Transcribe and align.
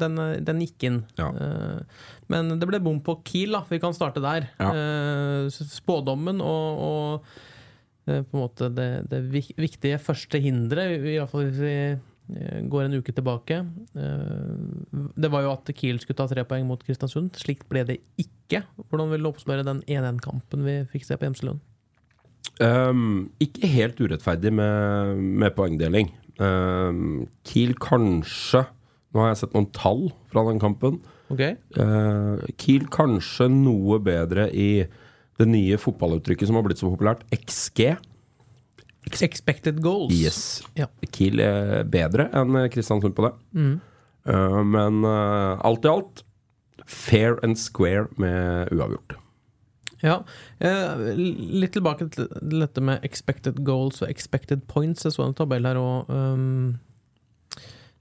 den, 0.01 0.17
den 0.43 0.63
gikk 0.65 0.87
inn. 0.89 0.97
Ja. 1.21 1.29
Uh, 1.31 2.09
Men 2.33 2.57
det 2.59 2.67
ble 2.67 2.81
bom 2.83 2.99
på 3.05 3.19
Kiel, 3.29 3.55
da. 3.55 3.61
Vi 3.71 3.79
kan 3.83 3.95
starte 3.95 4.23
der. 4.25 4.49
Ja. 4.59 4.73
Uh, 4.73 5.53
Spådommen 5.53 6.41
og, 6.43 6.83
og 6.89 7.29
på 8.07 8.37
en 8.39 8.39
måte 8.43 8.69
det, 8.75 8.89
det 9.11 9.19
vik- 9.33 9.57
viktige 9.59 9.99
første 10.03 10.39
hinderet, 10.43 11.01
iallfall 11.11 11.49
hvis 11.49 11.63
vi 11.63 11.77
går 12.27 12.87
en 12.87 12.99
uke 12.99 13.13
tilbake. 13.15 13.61
Eh, 13.95 15.07
Det 15.15 15.31
var 15.31 15.43
jo 15.43 15.53
at 15.53 15.71
Kiel 15.77 16.01
skulle 16.01 16.19
ta 16.19 16.27
tre 16.27 16.45
poeng 16.45 16.67
mot 16.67 16.83
Kristiansund. 16.83 17.37
Slikt 17.39 17.69
ble 17.69 17.85
det 17.87 18.01
ikke. 18.19 18.65
Hvordan 18.91 19.11
vil 19.11 19.23
du 19.23 19.31
oppsummere 19.31 19.67
den 19.67 19.83
1-1-kampen 19.87 20.65
vi 20.67 20.77
fikk 20.91 21.07
se 21.07 21.17
på 21.17 21.27
Gjemselund? 21.27 21.61
Um, 22.61 23.31
ikke 23.43 23.69
helt 23.69 24.01
urettferdig 24.01 24.53
med, 24.53 25.19
med 25.19 25.55
poengdeling. 25.55 26.11
Um, 26.41 27.27
Kiel 27.45 27.75
kanskje 27.81 28.67
Nå 29.15 29.23
har 29.23 29.31
jeg 29.31 29.39
sett 29.41 29.55
noen 29.57 29.71
tall 29.73 30.03
fra 30.29 30.43
den 30.45 30.59
kampen. 30.61 30.99
Okay. 31.33 31.55
Uh, 31.79 32.43
Kiel 32.61 32.85
kanskje 32.93 33.47
noe 33.49 33.97
bedre 34.05 34.51
i 34.53 34.85
det 35.41 35.47
nye 35.49 35.79
fotballuttrykket 35.81 36.51
som 36.51 36.59
har 36.59 36.67
blitt 36.67 36.83
så 36.83 36.91
populært, 36.91 37.23
XG. 37.33 37.95
Expected 39.07 39.83
goals. 39.85 40.13
Yes. 40.13 40.41
Ja. 40.79 40.89
Kiel 41.15 41.41
er 41.41 41.85
bedre 41.89 42.29
enn 42.37 42.59
Kristiansund 42.73 43.15
på 43.17 43.29
det. 43.29 43.35
Mm. 43.57 43.77
Uh, 44.27 44.63
men 44.67 45.05
uh, 45.07 45.63
alt 45.65 45.87
i 45.87 45.93
alt 45.93 46.25
fair 46.87 47.39
and 47.47 47.59
square 47.59 48.09
med 48.21 48.73
uavgjort. 48.75 49.17
Ja. 50.05 50.21
Eh, 50.59 51.05
litt 51.17 51.75
tilbake 51.77 52.09
til 52.13 52.29
dette 52.61 52.83
med 52.85 53.05
expected 53.07 53.63
goals 53.67 54.03
og 54.05 54.11
expected 54.11 54.67
points. 54.71 55.07
Jeg 55.07 55.17
så 55.17 55.25
en 55.27 55.37
tabell 55.37 55.67
her 55.67 55.81
og, 55.81 56.11
um, 56.13 56.77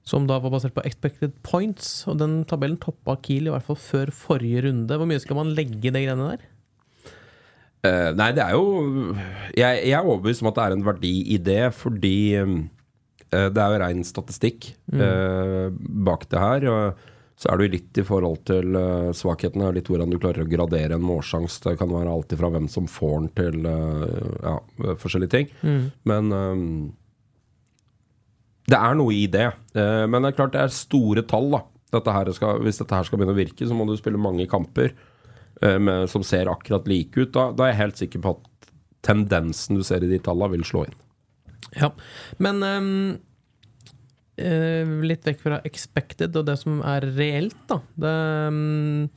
som 0.06 0.28
da 0.30 0.38
var 0.44 0.54
basert 0.54 0.76
på 0.76 0.84
expected 0.86 1.38
points. 1.46 2.04
Og 2.12 2.20
den 2.22 2.44
tabellen 2.50 2.78
toppa 2.82 3.18
Kiel 3.26 3.50
i 3.50 3.56
hvert 3.56 3.66
fall 3.66 3.80
før 3.80 4.14
forrige 4.14 4.68
runde. 4.68 5.00
Hvor 5.00 5.10
mye 5.10 5.24
skal 5.24 5.40
man 5.40 5.56
legge 5.58 5.80
i 5.80 5.94
de 5.94 6.04
greiene 6.04 6.34
der? 6.36 6.46
Eh, 7.86 8.12
nei, 8.18 8.30
det 8.36 8.44
er 8.44 8.56
jo 8.56 9.16
jeg, 9.56 9.82
jeg 9.86 9.96
er 9.98 10.06
overbevist 10.06 10.44
om 10.44 10.52
at 10.52 10.58
det 10.58 10.66
er 10.66 10.76
en 10.76 10.86
verdi 10.86 11.16
i 11.36 11.40
det, 11.42 11.64
fordi 11.78 12.18
eh, 12.40 12.56
det 13.32 13.62
er 13.62 13.74
jo 13.74 13.82
rein 13.84 14.06
statistikk 14.08 14.72
eh, 14.96 15.68
bak 16.08 16.26
det 16.32 16.42
her. 16.42 16.68
Og 16.72 17.12
så 17.36 17.52
er 17.52 17.60
det 17.60 17.66
jo 17.66 17.74
litt 17.74 17.98
i 18.00 18.04
forhold 18.08 18.38
til 18.48 18.78
uh, 18.80 19.10
svakhetene, 19.12 19.74
litt 19.76 19.90
hvordan 19.92 20.08
du 20.08 20.16
klarer 20.24 20.46
å 20.46 20.48
gradere 20.48 20.96
en 20.96 21.04
målsjanse. 21.04 21.60
Det 21.66 21.74
kan 21.82 21.92
være 21.92 22.14
alt 22.14 22.32
fra 22.40 22.48
hvem 22.54 22.70
som 22.72 22.86
får 22.88 23.18
den, 23.18 23.26
til 23.36 23.68
uh, 23.68 24.38
ja, 24.40 24.54
forskjellige 25.02 25.34
ting. 25.34 25.50
Men 26.08 26.32
um, 26.32 26.62
det 28.72 28.80
er 28.80 28.96
noe 28.96 29.12
i 29.18 29.26
det. 29.28 29.50
Men 29.76 30.24
det 30.24 30.32
er 30.32 30.38
klart 30.40 30.56
det 30.56 30.62
er 30.64 30.72
store 30.72 31.26
tall, 31.28 31.52
da. 31.58 31.60
Dette 31.98 32.16
her 32.16 32.32
skal, 32.40 32.64
hvis 32.64 32.80
dette 32.80 32.96
her 32.96 33.06
skal 33.06 33.20
begynne 33.20 33.36
å 33.36 33.42
virke, 33.42 33.68
så 33.68 33.76
må 33.76 33.84
du 33.90 33.98
spille 34.00 34.22
mange 34.22 34.48
kamper 34.50 34.96
med, 35.62 36.10
som 36.12 36.24
ser 36.26 36.50
akkurat 36.52 36.88
like 36.90 37.16
ut. 37.22 37.32
Da, 37.36 37.46
da 37.56 37.66
er 37.66 37.72
jeg 37.72 37.80
helt 37.80 38.02
sikker 38.02 38.24
på 38.24 38.34
at 38.36 38.70
tendensen 39.06 39.80
du 39.80 39.86
ser 39.86 40.04
i 40.04 40.10
de 40.10 40.20
tallene, 40.24 40.56
vil 40.58 40.66
slå 40.68 40.84
inn. 40.88 40.98
Ja. 41.80 41.92
Men 42.44 42.62
um, 42.64 42.92
uh, 44.42 44.94
litt 45.06 45.26
vekk 45.28 45.42
fra 45.44 45.62
expected 45.68 46.36
og 46.36 46.48
det 46.50 46.58
som 46.62 46.82
er 46.86 47.08
reelt, 47.18 47.58
da. 47.72 47.80
Det, 47.96 48.14
um, 48.52 49.10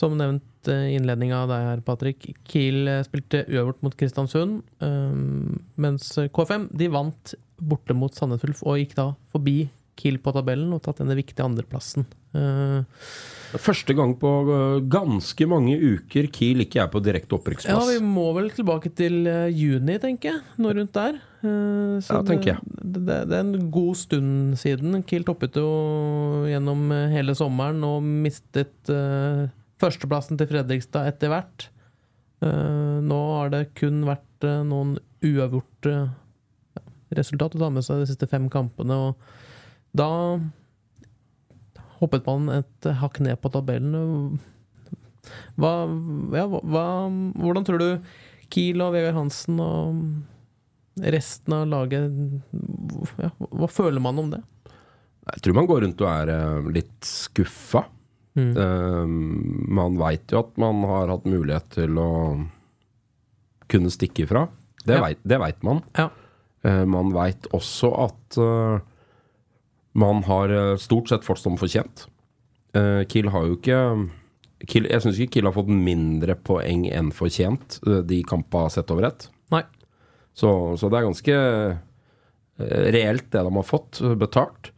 som 0.00 0.14
nevnt 0.16 0.68
eh, 0.70 0.92
i 0.92 0.96
innledninga 0.96 1.42
av 1.42 1.50
deg 1.50 1.64
her, 1.66 1.80
Patrick. 1.84 2.28
Kiel 2.48 2.88
eh, 2.88 3.02
spilte 3.04 3.42
uavgjort 3.48 3.82
mot 3.84 3.96
Kristiansund, 3.98 4.60
ehm, 4.86 5.58
mens 5.82 6.12
KFM 6.30 6.68
de 6.78 6.88
vant 6.94 7.34
borte 7.60 7.96
mot 7.98 8.14
Sandnes 8.14 8.46
Ulf 8.46 8.62
og 8.62 8.78
gikk 8.80 8.94
da 8.96 9.10
forbi 9.34 9.64
Kiel 10.00 10.20
på 10.22 10.32
tabellen 10.32 10.70
og 10.72 10.84
tatt 10.86 11.02
denne 11.02 11.18
viktige 11.18 11.44
andreplassen. 11.44 12.06
Eh, 12.36 13.04
Første 13.58 13.94
gang 13.98 14.12
på 14.14 14.28
øh, 14.46 14.76
ganske 14.86 15.46
mange 15.50 15.74
uker 15.74 16.28
Kiel 16.30 16.62
ikke 16.62 16.84
er 16.84 16.90
på 16.92 17.00
direkte 17.02 17.34
opprykksplass. 17.34 17.88
ja, 17.88 17.96
vi 17.98 18.04
må 18.06 18.28
vel 18.36 18.46
tilbake 18.54 18.92
til 18.94 19.26
eh, 19.26 19.48
juni, 19.50 19.96
tenker 19.98 20.30
jeg. 20.30 20.42
Noe 20.62 20.76
rundt 20.76 20.94
der. 20.94 21.18
Eh, 21.42 21.96
så 21.98 22.20
Ja, 22.20 22.22
tenker 22.28 22.52
jeg. 22.52 22.60
Det, 22.78 23.02
det, 23.08 23.16
det 23.32 23.40
er 23.40 23.42
en 23.42 23.70
god 23.74 23.98
stund 23.98 24.54
siden. 24.60 25.00
Kiel 25.02 25.26
toppet 25.26 25.58
jo 25.58 25.66
gjennom 26.46 26.86
eh, 26.94 27.08
hele 27.16 27.34
sommeren 27.34 27.82
og 27.88 28.06
mistet 28.06 28.92
uh, 28.92 29.50
førsteplassen 29.82 30.38
til 30.38 30.46
Fredrikstad 30.52 31.10
etter 31.10 31.34
hvert. 31.34 31.66
Uh, 32.44 33.02
nå 33.02 33.18
har 33.34 33.50
det 33.50 33.64
kun 33.82 34.04
vært 34.06 34.46
uh, 34.46 34.60
noen 34.62 34.94
uavgjorte 35.26 35.96
resultat 37.18 37.58
å 37.58 37.64
ta 37.64 37.74
med 37.74 37.82
seg 37.82 38.04
de 38.04 38.08
siste 38.12 38.30
fem 38.30 38.46
kampene, 38.52 38.94
og 38.94 39.98
da 39.98 40.06
hoppet 42.00 42.26
man 42.26 42.48
et 42.60 42.90
hakk 43.00 43.20
ned 43.24 43.38
på 43.42 43.50
tabellen. 43.52 44.38
Hva, 45.60 45.72
ja, 46.34 46.46
hva, 46.48 46.84
hvordan 47.36 47.66
tror 47.68 47.80
du 47.82 47.88
Kiel 48.50 48.80
og 48.82 48.94
Vegard 48.96 49.18
Hansen 49.18 49.60
og 49.62 50.00
resten 51.00 51.54
av 51.54 51.68
laget 51.70 52.08
ja, 53.20 53.30
Hva 53.38 53.68
føler 53.70 54.02
man 54.02 54.18
om 54.20 54.32
det? 54.32 54.40
Jeg 55.30 55.44
tror 55.44 55.56
man 55.60 55.68
går 55.68 55.84
rundt 55.84 56.00
og 56.02 56.08
er 56.10 56.32
øh, 56.34 56.70
litt 56.74 57.06
skuffa. 57.06 57.84
Mm. 58.38 58.50
Uh, 58.56 59.04
man 59.76 59.98
veit 60.00 60.32
jo 60.32 60.40
at 60.40 60.56
man 60.58 60.80
har 60.88 61.12
hatt 61.12 61.28
mulighet 61.28 61.68
til 61.76 62.00
å 62.00 62.08
kunne 63.70 63.92
stikke 63.94 64.24
ifra. 64.24 64.46
Det 64.82 64.96
Ja. 64.96 65.38
veit 65.44 65.62
man. 65.66 65.82
Ja. 65.98 66.08
Uh, 66.64 66.84
man 66.88 67.12
veit 67.14 67.46
også 67.56 67.92
at 68.08 68.40
eh, 68.40 68.80
man 70.00 70.24
har 70.26 70.52
eh, 70.54 70.78
stort 70.80 71.10
sett 71.10 71.26
fått 71.26 71.42
som 71.42 71.58
fortjent. 71.60 72.06
Uh, 72.76 73.02
Kiel 73.10 73.30
har 73.34 73.48
jo 73.48 73.56
ikke 73.56 73.78
Kiel, 74.70 74.84
Jeg 74.86 75.02
syns 75.02 75.16
ikke 75.18 75.38
Kiel 75.38 75.48
har 75.48 75.56
fått 75.56 75.72
mindre 75.74 76.36
poeng 76.38 76.84
enn 76.86 77.08
fortjent 77.14 77.80
eh, 77.86 78.02
de 78.06 78.20
kampene 78.28 78.70
sett 78.72 78.92
over 78.94 79.10
ett. 79.10 79.30
Så, 80.40 80.48
så 80.78 80.88
det 80.88 80.96
er 80.96 81.04
ganske 81.04 81.34
reelt, 82.94 83.26
det 83.34 83.40
de 83.42 83.50
har 83.50 83.64
fått 83.66 83.98
betalt. 84.16 84.70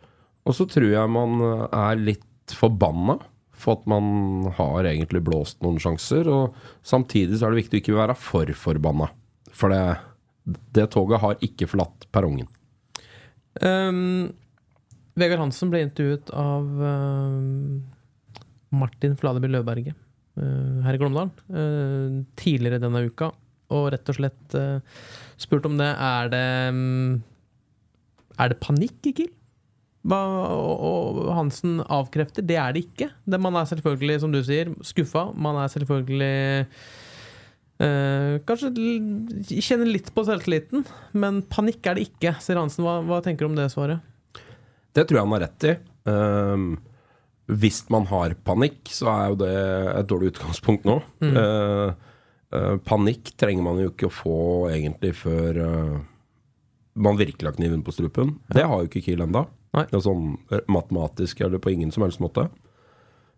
Og 0.49 0.57
så 0.57 0.65
tror 0.67 0.89
jeg 0.89 1.11
man 1.13 1.43
er 1.69 2.01
litt 2.01 2.55
forbanna 2.57 3.19
for 3.63 3.79
at 3.79 3.85
man 3.91 4.49
har 4.57 4.89
egentlig 4.89 5.23
blåst 5.27 5.61
noen 5.63 5.79
sjanser. 5.83 6.31
Og 6.33 6.57
samtidig 6.87 7.39
så 7.39 7.47
er 7.47 7.55
det 7.55 7.63
viktig 7.63 7.79
å 7.79 7.83
ikke 7.85 7.99
være 8.01 8.17
for 8.19 8.55
forbanna. 8.59 9.11
For 9.53 9.71
det, 9.71 9.83
det 10.75 10.89
toget 10.97 11.23
har 11.23 11.45
ikke 11.45 11.69
forlatt 11.71 12.09
perrongen. 12.15 12.49
Um, 13.61 14.33
Vegard 15.19 15.43
Hansen 15.43 15.73
ble 15.73 15.83
intervjuet 15.85 16.31
av 16.37 16.69
uh, 16.81 17.41
Martin 18.73 19.17
Fladeby 19.21 19.51
Løvberget 19.53 19.97
uh, 20.41 20.81
her 20.87 20.97
i 20.97 21.01
Glåmdalen 21.03 21.33
uh, 21.53 22.23
tidligere 22.41 22.81
denne 22.83 23.05
uka. 23.09 23.33
og 23.73 23.91
rett 23.93 24.09
og 24.13 24.17
slett 24.19 24.57
eh, 24.59 24.81
spurt 25.41 25.65
om 25.65 25.79
det. 25.81 25.89
Er 25.97 26.29
det 26.33 26.49
um, 26.77 27.23
Er 28.37 28.53
det 28.53 28.61
panikk 28.61 29.09
i 29.09 29.15
Kiel? 29.17 29.31
Hva, 30.03 30.19
og, 30.51 30.83
og 30.83 31.31
Hansen 31.39 31.79
avkrefter. 31.81 32.45
Det 32.45 32.59
er 32.59 32.75
det 32.75 32.83
ikke. 32.89 33.09
Det, 33.25 33.41
man 33.41 33.57
er 33.57 33.71
selvfølgelig, 33.71 34.19
som 34.21 34.33
du 34.35 34.43
sier, 34.45 34.75
skuffa. 34.85 35.31
Man 35.37 35.61
er 35.63 35.73
selvfølgelig 35.73 36.35
Uh, 37.83 38.39
Kanskje 38.47 38.69
kjenner 39.65 39.89
litt 39.89 40.13
på 40.15 40.23
selvtilliten, 40.23 40.85
men 41.19 41.41
panikk 41.51 41.89
er 41.89 41.97
det 41.99 42.05
ikke, 42.05 42.37
sier 42.45 42.61
Hansen. 42.61 42.85
Hva, 42.87 43.01
hva 43.03 43.19
tenker 43.25 43.43
du 43.43 43.49
om 43.49 43.57
det 43.59 43.65
svaret? 43.73 44.05
Det 44.93 45.05
tror 45.07 45.19
jeg 45.19 45.27
han 45.27 45.35
har 45.37 45.45
rett 45.47 45.67
i. 45.69 45.75
Um, 46.09 46.71
hvis 47.53 47.83
man 47.93 48.07
har 48.11 48.37
panikk, 48.47 48.87
så 48.93 49.11
er 49.13 49.33
jo 49.33 49.39
det 49.43 49.57
et 49.97 50.09
dårlig 50.09 50.33
utgangspunkt 50.33 50.87
nå. 50.89 51.01
Eh, 51.27 51.93
uh, 52.55 52.77
panikk 52.87 53.33
trenger 53.41 53.67
man 53.67 53.81
jo 53.83 53.91
ikke 53.91 54.09
å 54.09 54.15
få 54.15 54.39
egentlig 54.71 55.15
før 55.19 55.59
uh, 55.59 55.99
man 56.95 57.19
virkelig 57.21 57.51
har 57.51 57.59
kniven 57.59 57.83
på 57.85 57.95
strupen. 57.97 58.37
Det 58.53 58.65
har 58.69 58.83
jo 58.83 58.91
ikke 58.91 59.03
Kiel 59.05 59.25
ennå. 59.25 59.47
Sånn 60.05 60.35
matematisk 60.69 61.41
eller 61.41 61.61
på 61.63 61.73
ingen 61.73 61.93
som 61.95 62.05
helst 62.05 62.21
måte. 62.21 62.51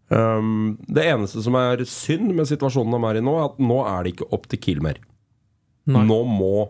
Um, 0.09 0.77
det 0.91 1.07
eneste 1.09 1.41
som 1.47 1.57
er 1.57 1.81
synd 1.89 2.35
med 2.37 2.49
situasjonen 2.50 2.93
de 2.97 3.09
er 3.09 3.19
i 3.21 3.25
nå, 3.25 3.37
er 3.39 3.47
at 3.49 3.61
nå 3.62 3.79
er 3.87 4.05
det 4.05 4.15
ikke 4.17 4.31
opp 4.37 4.49
til 4.50 4.61
Kiel 4.67 4.83
mer. 4.85 4.99
Nei. 5.89 6.03
Nå 6.09 6.21
må 6.29 6.69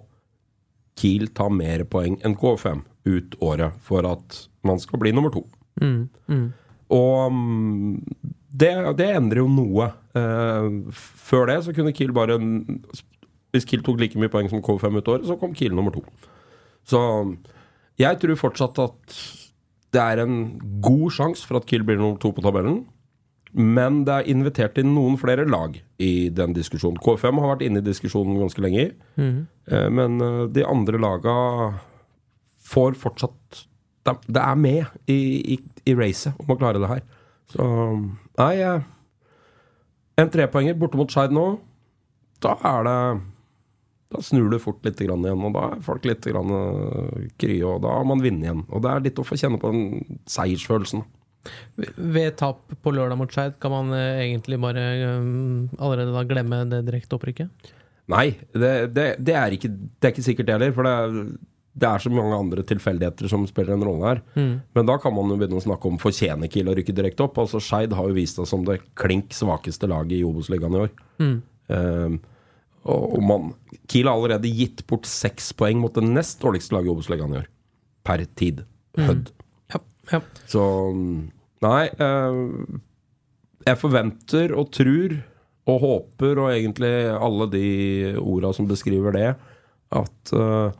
Kiel 0.98 1.30
ta 1.34 1.48
mer 1.50 1.86
poeng 1.90 2.20
enn 2.22 2.36
KFM 2.38 2.84
ut 3.08 3.38
året 3.44 3.80
for 3.84 4.06
at 4.08 4.44
man 4.68 4.80
skal 4.82 5.00
bli 5.02 5.12
nummer 5.14 5.32
to. 5.34 5.44
Mm, 5.82 6.08
mm. 6.28 6.46
Og 6.94 7.32
mm, 7.32 7.94
det, 8.54 8.70
det 9.00 9.08
endrer 9.16 9.42
jo 9.42 9.48
noe. 9.50 9.90
Eh, 10.14 10.68
før 11.28 11.48
det 11.50 11.58
så 11.66 11.74
kunne 11.74 11.94
Kiel 11.96 12.12
bare 12.14 12.36
Hvis 13.54 13.66
Kiel 13.66 13.82
tok 13.86 13.98
like 14.02 14.18
mye 14.20 14.30
poeng 14.30 14.50
som 14.50 14.62
KFM 14.62 15.00
ut 15.00 15.10
året, 15.10 15.26
så 15.26 15.38
kom 15.40 15.54
Kiel 15.56 15.74
nummer 15.74 15.94
to. 15.94 16.04
Så 16.86 17.00
jeg 17.98 18.18
tror 18.20 18.38
fortsatt 18.38 18.78
at 18.82 19.18
det 19.94 20.02
er 20.02 20.24
en 20.24 20.58
god 20.82 21.12
sjanse 21.14 21.46
for 21.46 21.60
at 21.60 21.66
Kiel 21.70 21.84
blir 21.86 22.00
nummer 22.00 22.18
to 22.22 22.32
på 22.34 22.42
tabellen. 22.44 22.82
Men 23.54 24.00
det 24.06 24.14
er 24.16 24.30
invitert 24.32 24.78
inn 24.82 24.90
noen 24.96 25.14
flere 25.20 25.44
lag 25.46 25.76
i 26.02 26.28
den 26.34 26.56
diskusjonen. 26.56 26.98
KFM 26.98 27.38
har 27.38 27.52
vært 27.52 27.62
inne 27.68 27.78
i 27.78 27.86
diskusjonen 27.86 28.40
ganske 28.42 28.62
lenge. 28.64 28.88
Eh, 29.14 29.88
Men 29.94 30.18
eh, 30.20 30.40
de 30.50 30.64
andre 30.66 30.98
laga 30.98 31.34
får 32.66 32.98
fortsatt 32.98 33.62
Det 34.04 34.16
det 34.26 34.40
er 34.42 34.56
med 34.60 35.10
i, 35.10 35.20
i, 35.54 35.58
i 35.88 35.94
racet 35.96 36.40
om 36.40 36.52
å 36.52 36.58
klare 36.60 36.82
det 36.82 36.90
her. 36.90 37.04
Så 37.52 37.68
nei 38.40 38.56
En 40.20 40.30
trepoenger 40.30 40.76
borte 40.78 40.98
mot 40.98 41.10
Skeid 41.10 41.32
nå, 41.34 41.44
da 42.44 42.54
er 42.70 42.86
det 42.86 42.98
Da 44.14 44.20
snur 44.22 44.46
du 44.52 44.60
fort 44.62 44.84
litt 44.86 45.00
grann 45.02 45.24
igjen, 45.26 45.42
og 45.48 45.56
da 45.56 45.64
er 45.72 45.82
folk 45.82 46.04
litt 46.06 46.26
grann 46.28 46.52
kry, 46.52 47.28
krye, 47.40 47.64
og 47.66 47.82
da 47.82 47.96
har 47.96 48.04
man 48.06 48.22
vunnet 48.22 48.46
igjen. 48.46 48.60
Og 48.70 48.84
det 48.84 48.92
er 48.92 49.06
litt 49.08 49.18
å 49.18 49.26
få 49.26 49.38
kjenne 49.40 49.58
på 49.58 49.72
den 49.74 50.20
seiersfølelsen. 50.30 51.02
Ved 51.96 52.36
tap 52.40 52.76
på 52.84 52.92
lørdag 52.94 53.18
mot 53.20 53.32
Skeid, 53.32 53.56
kan 53.60 53.72
man 53.74 53.90
eh, 53.96 54.22
egentlig 54.28 54.60
bare 54.62 54.84
eh, 54.94 55.26
allerede 55.82 56.14
da 56.14 56.22
glemme 56.28 56.62
det 56.70 56.84
direkte 56.86 57.18
opprykket? 57.18 57.72
Nei, 58.12 58.28
det, 58.52 58.72
det, 58.94 59.08
det, 59.24 59.34
er 59.40 59.56
ikke, 59.56 59.72
det 59.72 60.08
er 60.08 60.14
ikke 60.14 60.26
sikkert 60.28 60.48
det 60.48 60.56
heller. 60.58 60.74
For 60.76 60.86
det 60.86 60.94
er, 60.94 61.18
det 61.74 61.88
er 61.88 62.02
så 62.02 62.10
mange 62.14 62.36
andre 62.38 62.62
tilfeldigheter 62.66 63.30
som 63.30 63.46
spiller 63.50 63.74
en 63.74 63.86
rolle 63.86 64.10
her. 64.12 64.20
Men 64.76 64.86
da 64.86 64.94
kan 65.02 65.14
man 65.14 65.32
jo 65.32 65.38
begynne 65.40 65.58
å 65.58 65.64
snakke 65.64 65.90
om 65.90 65.98
fortjener 65.98 66.50
Kiel 66.50 66.70
å 66.70 66.76
rykke 66.78 66.94
direkte 66.94 67.26
opp. 67.26 67.40
Altså 67.42 67.58
Skeid 67.62 67.96
har 67.98 68.10
jo 68.10 68.14
vist 68.14 68.38
seg 68.38 68.46
som 68.46 68.62
det 68.66 68.78
klink 68.98 69.34
svakeste 69.34 69.90
laget 69.90 70.20
i 70.20 70.26
Obos-ligaen 70.26 70.76
i 70.76 70.84
år. 70.84 70.94
Eh, 71.74 72.14
og 72.84 73.16
og 73.16 73.22
man, 73.24 73.50
Kiel 73.88 74.10
har 74.10 74.18
allerede 74.18 74.50
gitt 74.52 74.84
bort 74.86 75.08
seks 75.08 75.50
poeng 75.56 75.80
mot 75.80 75.94
det 75.96 76.04
nest 76.04 76.38
dårligste 76.44 76.76
laget 76.76 76.92
i 76.92 76.94
Obos-ligaen 76.94 77.34
i 77.34 77.40
år. 77.42 77.50
Per 78.04 78.24
tid. 78.38 78.62
Hødd. 79.00 79.32
Ja. 79.72 79.80
ja. 80.12 80.20
Så 80.46 80.64
Nei. 81.64 81.84
Uh, 81.96 82.80
jeg 83.64 83.80
forventer 83.80 84.52
og 84.52 84.68
tror 84.76 85.16
og 85.64 85.78
håper, 85.80 86.40
og 86.42 86.50
egentlig 86.52 86.92
alle 87.08 87.46
de 87.48 87.68
orda 88.20 88.50
som 88.52 88.66
beskriver 88.68 89.14
det, 89.16 89.30
at 89.96 90.32
eh, 90.36 90.74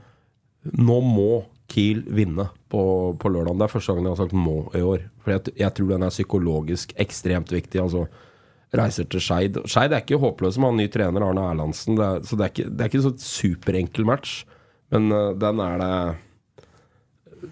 nå 0.72 1.00
må 1.04 1.44
Kiel 1.70 2.02
vinne 2.12 2.46
på, 2.70 2.82
på 3.20 3.30
lørdag. 3.32 3.56
Det 3.58 3.66
er 3.66 3.72
første 3.72 3.92
gangen 3.92 4.08
jeg 4.08 4.16
har 4.16 4.22
sagt 4.24 4.36
'må' 4.36 4.76
i 4.76 4.82
år. 4.84 5.06
For 5.24 5.34
jeg, 5.34 5.54
jeg 5.56 5.74
tror 5.74 5.90
den 5.90 6.02
er 6.04 6.12
psykologisk 6.12 6.92
ekstremt 7.00 7.52
viktig. 7.52 7.80
Altså 7.80 8.06
Reiser 8.74 9.06
til 9.08 9.22
Skeid. 9.22 9.60
Skeid 9.70 9.92
er 9.94 10.02
ikke 10.02 10.18
håpløse 10.18 10.60
med 10.60 10.72
han 10.72 10.80
ny 10.82 10.88
trener 10.90 11.22
Arne 11.22 11.46
Erlandsen, 11.52 11.96
det 11.98 12.04
er, 12.04 12.22
så 12.26 12.36
det 12.36 12.44
er 12.44 12.52
ikke, 12.52 12.70
det 12.70 12.80
er 12.80 12.90
ikke 12.90 13.04
så 13.04 13.12
superenkel 13.22 14.08
match. 14.08 14.42
Men 14.90 15.12
uh, 15.12 15.30
den 15.38 15.60
er 15.62 15.78
det 15.78 15.92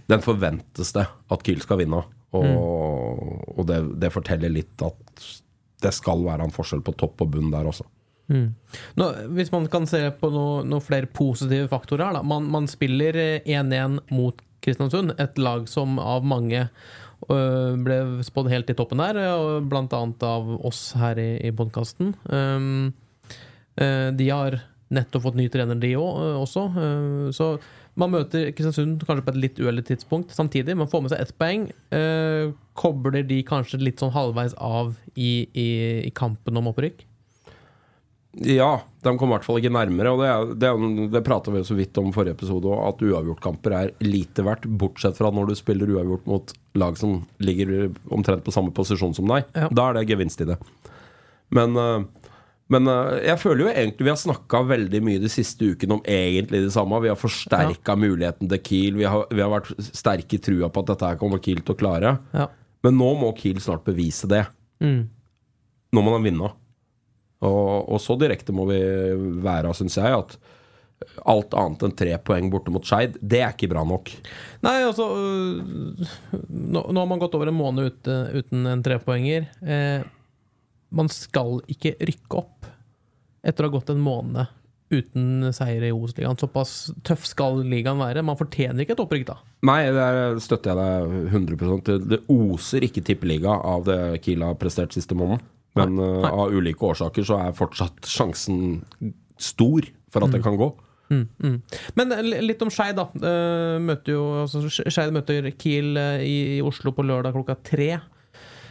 Den 0.08 0.22
forventes 0.24 0.92
det 0.96 1.06
at 1.06 1.42
Kiel 1.44 1.60
skal 1.60 1.78
vinne. 1.82 2.02
Og, 2.32 3.58
og 3.58 3.66
det, 3.68 3.78
det 4.00 4.12
forteller 4.12 4.48
litt 4.48 4.82
at 4.82 5.26
det 5.82 5.92
skal 5.92 6.22
være 6.24 6.46
en 6.46 6.54
forskjell 6.54 6.80
på 6.84 6.94
topp 6.96 7.20
og 7.24 7.32
bunn 7.34 7.50
der 7.52 7.68
også. 7.68 7.84
Nå, 8.98 9.08
hvis 9.36 9.52
man 9.52 9.68
kan 9.72 9.86
se 9.90 10.00
på 10.18 10.30
noen 10.32 10.70
noe 10.72 10.84
flere 10.84 11.10
positive 11.10 11.68
faktorer 11.72 12.08
her, 12.08 12.18
da. 12.18 12.24
Man, 12.26 12.48
man 12.52 12.68
spiller 12.70 13.18
eh, 13.20 13.46
1-1 13.46 14.00
mot 14.14 14.40
Kristiansund, 14.62 15.16
et 15.20 15.38
lag 15.42 15.66
som 15.70 15.98
av 15.98 16.26
mange 16.26 16.68
ble 17.22 17.96
spådd 18.26 18.50
helt 18.50 18.70
i 18.72 18.74
toppen 18.78 18.98
der, 19.02 19.18
og 19.38 19.68
blant 19.70 19.92
annet 19.94 20.22
av 20.26 20.48
oss 20.66 20.92
her 20.98 21.18
i, 21.22 21.36
i 21.46 21.52
podkasten. 21.54 22.16
Um, 22.26 22.92
de 23.78 24.26
har 24.28 24.58
nettopp 24.92 25.28
fått 25.28 25.38
ny 25.38 25.46
trener, 25.52 25.78
de 25.80 25.94
òg, 25.96 26.18
også. 26.42 26.66
øh, 26.76 27.28
så 27.32 27.54
man 27.98 28.12
møter 28.12 28.50
Kristiansund 28.56 29.04
kanskje 29.04 29.24
på 29.24 29.32
et 29.34 29.40
litt 29.40 29.58
uheldig 29.60 29.84
tidspunkt 29.88 30.32
samtidig. 30.32 30.76
Man 30.76 30.88
får 30.88 31.04
med 31.04 31.12
seg 31.12 31.22
ett 31.22 31.34
poeng. 31.40 31.66
kobler 32.74 33.24
de 33.28 33.42
kanskje 33.44 33.82
litt 33.82 34.00
sånn 34.00 34.14
halvveis 34.14 34.54
av 34.56 34.94
i, 35.12 35.46
i, 35.52 35.68
i 36.08 36.12
kampen 36.16 36.56
om 36.56 36.70
opprykk? 36.72 37.04
Ja, 38.40 38.80
de 39.04 39.12
kom 39.20 39.28
i 39.28 39.34
hvert 39.34 39.44
fall 39.44 39.58
ikke 39.60 39.72
nærmere. 39.74 40.12
Og 40.14 40.22
det, 40.22 40.60
det, 40.62 40.70
det 41.12 41.24
prata 41.26 41.52
vi 41.52 41.60
jo 41.60 41.68
så 41.68 41.76
vidt 41.76 41.98
om 42.00 42.14
forrige 42.16 42.36
episode 42.38 42.70
òg, 42.70 42.80
at 42.88 43.04
uavgjortkamper 43.04 43.76
er 43.76 43.92
lite 44.06 44.44
verdt, 44.46 44.64
bortsett 44.80 45.18
fra 45.18 45.28
når 45.34 45.50
du 45.50 45.58
spiller 45.58 45.92
uavgjort 45.92 46.30
mot 46.30 46.54
lag 46.80 46.96
som 46.96 47.20
ligger 47.44 47.90
omtrent 48.14 48.44
på 48.46 48.54
samme 48.54 48.72
posisjon 48.74 49.12
som 49.16 49.28
deg. 49.28 49.44
Ja. 49.52 49.68
Da 49.68 49.90
er 49.90 49.98
det 49.98 50.08
gevinst 50.08 50.40
i 50.40 50.48
det. 50.48 50.56
Men, 51.52 51.76
øh, 51.76 52.06
men 52.72 52.88
øh, 52.88 53.18
jeg 53.26 53.36
føler 53.42 53.66
jo 53.66 53.74
egentlig 53.74 54.06
vi 54.08 54.14
har 54.14 54.22
snakka 54.22 54.62
veldig 54.70 55.02
mye 55.04 55.20
de 55.20 55.32
siste 55.32 55.68
ukene 55.74 55.98
om 55.98 56.02
egentlig 56.08 56.62
det 56.64 56.72
samme. 56.72 57.02
Vi 57.04 57.12
har 57.12 57.20
forsterka 57.20 57.98
muligheten 58.00 58.48
til 58.48 58.64
Kiel. 58.64 58.96
Vi 59.02 59.10
har, 59.12 59.28
vi 59.28 59.44
har 59.44 59.52
vært 59.52 59.74
sterke 59.92 60.38
i 60.38 60.40
trua 60.40 60.72
på 60.72 60.86
at 60.86 60.94
dette 60.94 61.12
her 61.12 61.20
kommer 61.20 61.42
Kiel 61.44 61.60
til 61.60 61.76
å 61.76 61.80
klare. 61.84 62.16
Ja. 62.32 62.48
Men 62.82 62.96
nå 62.96 63.12
må 63.20 63.34
Kiel 63.36 63.60
snart 63.60 63.84
bevise 63.84 64.30
det. 64.30 64.46
Mm. 64.80 65.04
Nå 65.92 66.00
må 66.00 66.16
de 66.16 66.24
vinne. 66.30 66.54
Og, 67.42 67.88
og 67.90 68.00
så 68.02 68.16
direkte 68.20 68.54
må 68.54 68.68
vi 68.70 68.80
være, 69.42 69.72
syns 69.74 69.98
jeg, 69.98 70.18
at 70.22 70.36
alt 71.26 71.54
annet 71.58 71.82
enn 71.86 71.94
tre 71.98 72.14
poeng 72.22 72.50
borte 72.52 72.72
mot 72.74 72.86
Skeid, 72.86 73.18
det 73.18 73.42
er 73.42 73.54
ikke 73.54 73.70
bra 73.72 73.82
nok. 73.86 74.12
Nei, 74.62 74.76
altså 74.86 75.08
øh, 75.18 76.08
nå, 76.48 76.84
nå 76.86 77.02
har 77.02 77.10
man 77.10 77.22
gått 77.22 77.34
over 77.38 77.50
en 77.50 77.58
måned 77.58 77.92
ute, 77.92 78.18
uten 78.38 78.68
en 78.70 78.84
trepoenger. 78.86 79.48
Eh, 79.62 80.06
man 80.92 81.10
skal 81.12 81.60
ikke 81.72 81.96
rykke 82.00 82.42
opp 82.42 82.68
etter 83.42 83.64
å 83.64 83.70
ha 83.70 83.76
gått 83.78 83.90
en 83.90 84.02
måned 84.02 84.58
uten 84.92 85.48
seier 85.56 85.86
i 85.86 85.92
Obos-ligaen. 85.92 86.36
Såpass 86.38 86.92
tøff 87.06 87.24
skal 87.24 87.62
ligaen 87.64 88.00
være. 88.00 88.24
Man 88.26 88.38
fortjener 88.38 88.84
ikke 88.84 88.94
et 88.96 89.02
opprykk 89.02 89.24
da. 89.30 89.38
Nei, 89.64 89.80
der 89.94 90.36
støtter 90.42 90.74
jeg 90.74 91.08
deg 91.08 91.32
100 91.32 91.80
Det, 91.86 91.96
det 92.12 92.20
oser 92.32 92.84
ikke 92.84 93.04
tippeliga 93.06 93.56
av 93.56 93.86
det 93.88 93.98
Kiel 94.24 94.44
har 94.44 94.58
prestert 94.60 94.94
siste 94.94 95.16
måneden. 95.16 95.40
Men 95.78 95.96
Nei, 95.96 96.08
uh, 96.22 96.30
av 96.44 96.54
ulike 96.54 96.84
årsaker 96.84 97.24
så 97.26 97.38
er 97.40 97.54
fortsatt 97.56 98.08
sjansen 98.08 98.82
stor 99.40 99.86
for 100.12 100.26
at 100.26 100.34
det 100.34 100.42
kan 100.44 100.58
gå. 100.60 100.68
Mm, 101.12 101.26
mm. 101.44 101.56
Men 101.98 102.14
litt 102.46 102.62
om 102.64 102.70
Skeid, 102.72 102.96
da. 102.96 103.08
Eh, 103.12 103.78
møter 103.82 104.14
jo 104.14 104.24
altså, 104.44 104.64
Skeid 104.70 105.12
møter 105.14 105.50
Kiel 105.60 105.96
eh, 106.00 106.24
i, 106.24 106.36
i 106.56 106.60
Oslo 106.64 106.94
på 106.96 107.04
lørdag 107.04 107.36
klokka 107.36 107.58
tre. 107.64 107.90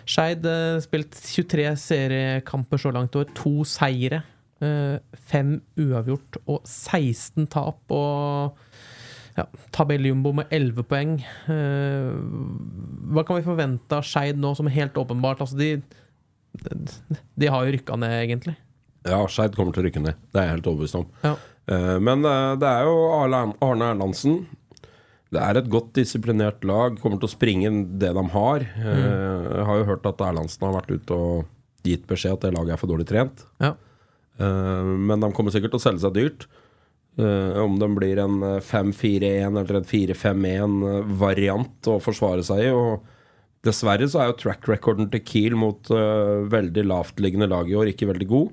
Skeid 0.09 0.45
uh, 0.49 0.79
spilt 0.81 1.13
23 1.13 1.67
seriekamper 1.77 2.81
så 2.81 2.93
langt 2.93 3.15
i 3.15 3.21
år. 3.21 3.33
To 3.37 3.61
seire. 3.67 4.23
eh, 4.61 4.97
fem 5.29 5.55
uavgjort 5.79 6.41
og 6.45 6.65
16 6.65 7.47
tap. 7.53 7.81
Og 7.89 8.57
ja, 9.37 9.45
tabelljumbo 9.73 10.33
med 10.37 10.51
11 10.53 10.87
poeng. 10.89 11.15
Eh, 11.49 12.11
hva 13.13 13.25
kan 13.25 13.39
vi 13.39 13.45
forvente 13.45 13.97
av 13.97 14.05
Skeid 14.05 14.41
nå, 14.41 14.53
som 14.57 14.69
helt 14.69 14.97
åpenbart 14.99 15.41
Altså, 15.41 15.57
de, 15.57 15.81
de 16.53 17.47
har 17.47 17.65
jo 17.65 17.73
rykka 17.77 17.97
ned, 17.99 18.15
egentlig. 18.25 18.55
Ja, 19.07 19.21
Skeid 19.31 19.55
kommer 19.57 19.73
til 19.73 19.83
å 19.83 19.85
rykke 19.87 20.03
ned. 20.03 20.17
Det 20.29 20.41
er 20.41 20.49
jeg 20.49 20.55
helt 20.57 20.67
overbevist 20.71 20.97
om. 20.99 21.07
Ja. 21.25 21.35
Eh, 21.71 21.95
Men 22.03 22.25
eh, 22.27 22.55
det 22.61 22.69
er 22.69 22.85
jo 22.89 22.97
Arne 23.17 23.43
Arne 23.65 23.91
Erlandsen. 23.95 24.41
Det 25.31 25.39
er 25.39 25.61
et 25.61 25.69
godt 25.71 25.93
disiplinert 25.95 26.65
lag. 26.67 26.97
Kommer 27.01 27.21
til 27.21 27.29
å 27.29 27.33
springe 27.33 27.71
det 28.01 28.11
de 28.17 28.23
har. 28.33 28.65
Mm. 28.75 29.45
Jeg 29.55 29.67
har 29.69 29.79
jo 29.79 29.87
hørt 29.93 30.09
at 30.09 30.23
Erlandsen 30.27 30.65
har 30.67 30.75
vært 30.75 30.91
ute 30.91 31.15
og 31.15 31.45
gitt 31.87 32.03
beskjed 32.09 32.35
at 32.35 32.43
det 32.45 32.51
laget 32.57 32.75
er 32.75 32.81
for 32.81 32.91
dårlig 32.91 33.07
trent. 33.09 33.45
Ja. 33.63 33.71
Eh, 34.41 34.91
men 35.07 35.23
de 35.23 35.31
kommer 35.33 35.55
sikkert 35.55 35.71
til 35.73 35.81
å 35.81 35.85
selge 35.87 36.03
seg 36.03 36.17
dyrt. 36.19 36.45
Eh, 37.19 37.57
om 37.63 37.79
de 37.79 37.87
blir 37.95 38.19
en 38.23 38.37
eh, 38.43 38.59
5-4-1 38.63 39.57
eller 39.63 39.79
en 39.81 39.87
4-5-1-variant 39.87 41.89
å 41.91 41.97
forsvare 42.03 42.43
seg 42.45 42.67
i. 42.67 42.69
Og 42.75 43.07
dessverre 43.65 44.07
så 44.09 44.21
er 44.23 44.31
jo 44.31 44.39
track 44.41 44.65
recorden 44.71 45.09
til 45.13 45.21
Kiel 45.27 45.55
mot 45.59 45.91
uh, 45.93 46.41
veldig 46.49 46.83
lavtliggende 46.89 47.47
lag 47.51 47.69
i 47.69 47.75
år 47.77 47.91
ikke 47.91 48.09
veldig 48.09 48.27
god. 48.31 48.51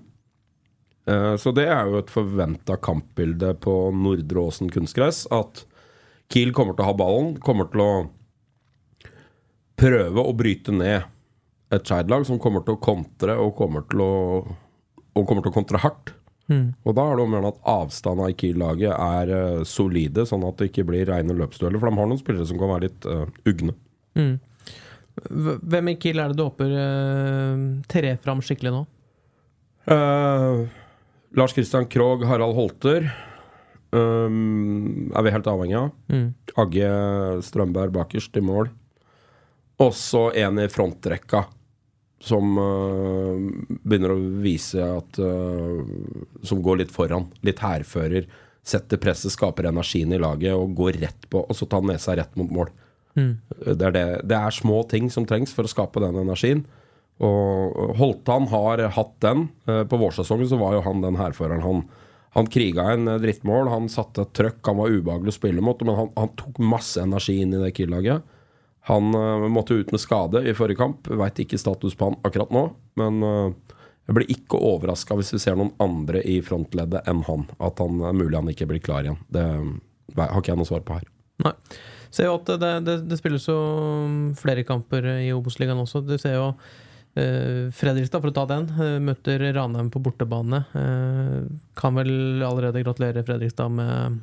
Uh, 1.09 1.35
så 1.41 1.53
det 1.57 1.65
er 1.73 1.89
jo 1.89 2.03
et 2.03 2.13
forventa 2.13 2.77
kampbilde 2.85 3.55
på 3.65 3.77
Nordre 3.97 4.43
Åsen 4.51 4.69
kunstgress. 4.75 5.23
At 5.33 5.65
Kiel 6.29 6.53
kommer 6.53 6.77
til 6.77 6.85
å 6.85 6.91
ha 6.91 6.97
ballen, 6.99 7.35
kommer 7.41 7.71
til 7.73 7.81
å 7.85 7.93
prøve 9.79 10.25
å 10.27 10.35
bryte 10.37 10.75
ned 10.75 11.07
et 11.73 11.85
Skeid-lag 11.89 12.25
som 12.27 12.41
kommer 12.41 12.65
til 12.65 12.77
å 12.77 12.81
kontre 12.83 13.35
og 13.41 13.55
kommer 13.59 13.85
til 13.89 14.01
å, 14.05 14.13
og 15.15 15.27
kommer 15.29 15.45
til 15.45 15.53
å 15.53 15.57
kontre 15.59 15.81
hardt. 15.83 16.15
Og 16.89 16.95
da 16.97 17.03
er 17.05 17.19
det 17.19 17.25
om 17.27 17.35
å 17.35 17.37
gjøre 17.37 17.51
at 17.53 17.59
avstandene 17.69 18.31
i 18.33 18.37
Kiel-laget 18.41 18.93
er 18.95 19.33
uh, 19.37 19.65
solide, 19.69 20.25
sånn 20.29 20.47
at 20.49 20.57
det 20.61 20.71
ikke 20.71 20.87
blir 20.89 21.05
rene 21.11 21.37
løpsdueller. 21.37 21.77
For 21.81 21.91
de 21.93 22.01
har 22.01 22.09
noen 22.09 22.21
spillere 22.21 22.49
som 22.49 22.61
kan 22.61 22.73
være 22.73 22.89
litt 22.89 23.05
uh, 23.09 23.27
ugne. 23.49 23.75
H- 24.17 24.58
Hvem 25.27 25.93
i 25.93 25.97
Kiel 26.01 26.21
er 26.23 26.33
det 26.33 26.39
du 26.39 26.45
håper 26.47 26.75
uh, 26.75 27.65
trer 27.91 28.19
fram 28.23 28.43
skikkelig 28.45 28.75
nå? 28.75 28.85
Uh, 29.89 30.69
Lars 31.39 31.55
Christian 31.57 31.87
Krogh, 31.89 32.27
Harald 32.29 32.57
Holter 32.57 33.09
um, 33.91 35.11
er 35.15 35.25
vi 35.25 35.33
helt 35.33 35.49
avhengig 35.51 35.79
av. 35.79 35.93
Mm. 36.13 36.27
Agge 36.61 36.91
Strømberg 37.47 37.95
bakerst 37.97 38.37
i 38.37 38.45
mål. 38.45 38.71
Og 39.79 39.95
så 39.95 40.29
en 40.43 40.59
i 40.59 40.67
frontrekka 40.73 41.45
som 42.25 42.59
uh, 42.59 43.39
begynner 43.87 44.17
å 44.17 44.19
vise 44.43 44.83
at 44.83 45.21
uh, 45.23 45.79
Som 46.43 46.65
går 46.65 46.81
litt 46.83 46.95
foran. 46.95 47.29
Litt 47.47 47.63
hærfører. 47.63 48.27
Setter 48.67 49.01
presset, 49.01 49.33
skaper 49.33 49.71
energien 49.71 50.13
i 50.13 50.21
laget 50.21 50.57
og 50.59 50.75
går 50.77 50.99
rett 51.01 51.29
på, 51.31 51.41
og 51.41 51.57
så 51.57 51.69
tar 51.71 51.87
nesa 51.87 52.17
rett 52.19 52.35
mot 52.37 52.51
mål. 52.53 52.73
Det, 53.19 53.91
er 53.91 53.95
det, 53.95 54.07
det 54.31 54.39
er 54.39 54.55
små 54.55 54.83
ting 54.91 55.11
som 55.13 55.27
trengs 55.29 55.55
for 55.57 55.67
å 55.67 55.73
skape 55.73 56.03
den 56.05 56.19
energien. 56.23 56.65
Og 57.19 57.97
Holtan 57.99 58.47
har 58.53 58.85
hatt 58.95 59.17
den. 59.25 59.49
Eh, 59.67 59.85
På 59.91 59.99
vårsesongen 59.99 60.49
så 60.49 60.59
var 60.61 60.77
jo 60.77 60.85
han 60.87 61.03
den 61.03 61.19
hærføreren. 61.19 61.65
Han, 61.65 61.83
han 62.37 62.51
kriga 62.53 62.93
en 62.93 63.09
eh, 63.11 63.21
drittmål, 63.23 63.71
han 63.73 63.91
satte 63.91 64.23
et 64.23 64.35
trøkk, 64.39 64.61
han 64.67 64.79
var 64.79 64.95
ubehagelig 64.95 65.35
å 65.35 65.39
spille 65.41 65.65
mot, 65.65 65.83
men 65.83 65.99
han, 65.99 66.13
han 66.19 66.35
tok 66.39 66.61
masse 66.63 67.03
energi 67.03 67.41
inn 67.43 67.57
i 67.57 67.63
det 67.65 67.73
Kiel-laget. 67.75 68.23
Han 68.89 69.11
uh, 69.13 69.49
måtte 69.53 69.77
ut 69.77 69.91
med 69.93 70.01
skade 70.01 70.41
i 70.49 70.55
forrige 70.57 70.79
kamp. 70.81 71.11
Veit 71.21 71.43
ikke 71.43 71.59
status 71.61 71.93
på 71.99 72.07
han 72.09 72.15
akkurat 72.25 72.55
nå, 72.55 72.63
men 72.97 73.19
uh, 73.21 73.75
jeg 74.09 74.17
blir 74.17 74.31
ikke 74.33 74.61
overraska 74.65 75.19
hvis 75.19 75.35
vi 75.35 75.41
ser 75.43 75.59
noen 75.59 75.75
andre 75.83 76.23
i 76.25 76.39
frontleddet 76.41 77.05
enn 77.11 77.21
han. 77.27 77.45
At 77.61 77.83
han 77.83 78.01
mulig 78.17 78.39
han 78.39 78.49
ikke 78.49 78.71
blir 78.71 78.81
klar 78.81 79.05
igjen. 79.05 79.19
Det 79.29 79.45
har 80.17 80.39
ikke 80.39 80.55
jeg 80.55 80.61
noe 80.63 80.71
svar 80.71 80.87
på 80.89 80.97
her. 80.97 81.05
Nei. 81.45 81.53
Ser 82.15 82.31
jo 82.31 82.37
at 82.39 82.53
det, 82.61 82.75
det, 82.87 82.99
det 83.11 83.19
spilles 83.21 83.49
jo 83.49 83.59
flere 84.39 84.65
kamper 84.67 85.07
i 85.19 85.33
Obos-ligaen 85.37 85.81
også. 85.85 86.05
Du 86.07 86.17
ser 86.21 86.39
jo 86.39 86.53
Uh, 87.19 87.67
Fredrikstad, 87.75 88.21
for 88.23 88.31
å 88.31 88.35
ta 88.37 88.45
den, 88.47 88.69
uh, 88.79 88.99
møter 89.03 89.43
Ranheim 89.57 89.89
på 89.91 89.99
bortebane. 90.05 90.61
Uh, 90.71 91.49
kan 91.79 91.97
vel 91.99 92.45
allerede 92.47 92.85
gratulere 92.85 93.25
Fredrikstad 93.27 93.73
med 93.75 94.21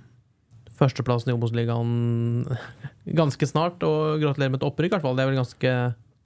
førsteplassen 0.80 1.34
i 1.34 1.36
Obos-ligaen 1.36 2.46
ganske 3.20 3.50
snart. 3.50 3.84
Og 3.84 4.22
gratulerer 4.24 4.54
med 4.54 4.62
et 4.62 4.68
opprykk, 4.70 4.94
i 4.94 4.96
hvert 4.96 5.08
fall. 5.08 5.18
Det 5.18 5.26
er 5.26 5.32
vel 5.32 5.42
ganske 5.42 5.76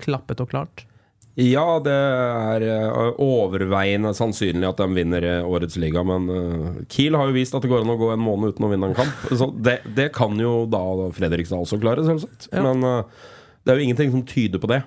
klappet 0.04 0.44
og 0.44 0.52
klart. 0.52 0.86
Ja, 1.40 1.80
det 1.80 1.94
er 1.96 2.64
eh, 2.68 3.10
overveiende 3.24 4.12
sannsynlig 4.18 4.68
at 4.68 4.80
de 4.82 4.88
vinner 4.92 5.24
eh, 5.24 5.46
årets 5.48 5.78
liga, 5.80 6.02
men 6.04 6.28
eh, 6.34 6.80
Kiel 6.92 7.16
har 7.16 7.30
jo 7.30 7.36
vist 7.38 7.56
at 7.56 7.64
det 7.64 7.70
går 7.72 7.86
an 7.86 7.94
å 7.94 8.00
gå 8.00 8.10
en 8.12 8.24
måned 8.24 8.52
uten 8.52 8.66
å 8.68 8.72
vinne 8.72 8.90
en 8.90 8.98
kamp. 8.98 9.22
Så 9.40 9.48
det, 9.56 9.78
det 9.96 10.10
kan 10.16 10.36
jo 10.42 10.66
da 10.70 10.82
Fredrikstad 11.16 11.64
også 11.64 11.80
klare, 11.80 12.04
selvsagt. 12.08 12.50
Ja. 12.52 12.66
Men 12.66 12.84
det 12.84 13.72
er 13.72 13.80
jo 13.80 13.86
ingenting 13.86 14.12
som 14.16 14.26
tyder 14.28 14.60
på 14.60 14.72
det. 14.72 14.82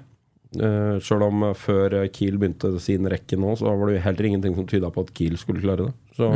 Uh, 0.52 0.98
Sjøl 1.00 1.22
om 1.24 1.46
før 1.56 1.94
Kiel 2.12 2.36
begynte 2.36 2.74
sin 2.84 3.08
rekke 3.08 3.38
nå, 3.40 3.54
så 3.56 3.70
var 3.70 3.88
det 3.88 3.94
jo 3.96 4.02
heller 4.04 4.28
ingenting 4.28 4.58
som 4.58 4.66
tyda 4.68 4.90
på 4.92 5.06
at 5.06 5.14
Kiel 5.16 5.38
skulle 5.40 5.64
klare 5.64 5.86
det. 5.86 5.94
Så 6.18 6.28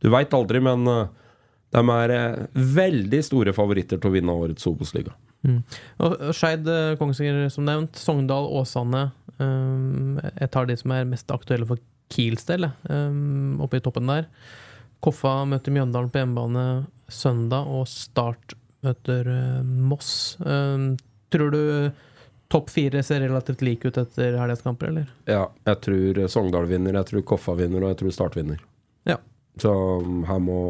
du 0.00 0.06
veit 0.14 0.36
aldri, 0.36 0.62
men 0.62 0.86
de 0.86 1.82
er 1.96 2.14
veldig 2.54 3.24
store 3.26 3.54
favoritter 3.56 3.98
til 3.98 4.12
å 4.12 4.14
vinne 4.14 4.38
årets 4.44 4.70
Obos-liga. 4.70 5.16
Og 5.46 6.16
og 6.28 6.34
Skeid, 6.36 6.68
eh, 6.68 6.96
Kongsvinger 7.00 7.48
som 7.52 7.64
nevnt. 7.64 7.96
Sogndal, 7.96 8.48
Åsane. 8.60 9.10
Um, 9.40 10.20
jeg 10.36 10.50
tar 10.52 10.66
de 10.68 10.76
som 10.76 10.92
er 10.92 11.08
mest 11.08 11.30
aktuelle 11.32 11.68
for 11.68 11.80
Kiels 12.10 12.44
del, 12.44 12.66
um, 12.90 13.60
oppe 13.62 13.78
i 13.78 13.84
toppen 13.84 14.10
der. 14.10 14.26
Koffa 15.00 15.46
møter 15.48 15.72
Mjøndalen 15.72 16.10
på 16.12 16.20
hjemmebane 16.20 16.64
søndag, 17.08 17.70
og 17.70 17.88
Start 17.88 18.56
møter 18.84 19.30
uh, 19.30 19.62
Moss. 19.64 20.36
Um, 20.44 20.92
tror 21.32 21.54
du 21.54 21.62
topp 22.50 22.72
fire 22.74 23.04
ser 23.06 23.22
relativt 23.22 23.62
like 23.62 23.86
ut 23.86 24.00
etter 24.00 24.36
helgas 24.36 24.64
kamper, 24.66 24.90
eller? 24.90 25.06
Ja, 25.30 25.46
jeg 25.70 25.80
tror 25.86 26.24
Sogndal 26.28 26.68
vinner, 26.68 26.98
jeg 26.98 27.12
tror 27.12 27.24
Koffa 27.32 27.54
vinner, 27.56 27.84
og 27.84 27.94
jeg 27.94 28.02
tror 28.02 28.16
Start 28.16 28.36
vinner. 28.36 28.60
Ja. 29.08 29.16
Så 29.62 29.72
um, 29.72 30.24
her 30.28 30.42
må 30.42 30.60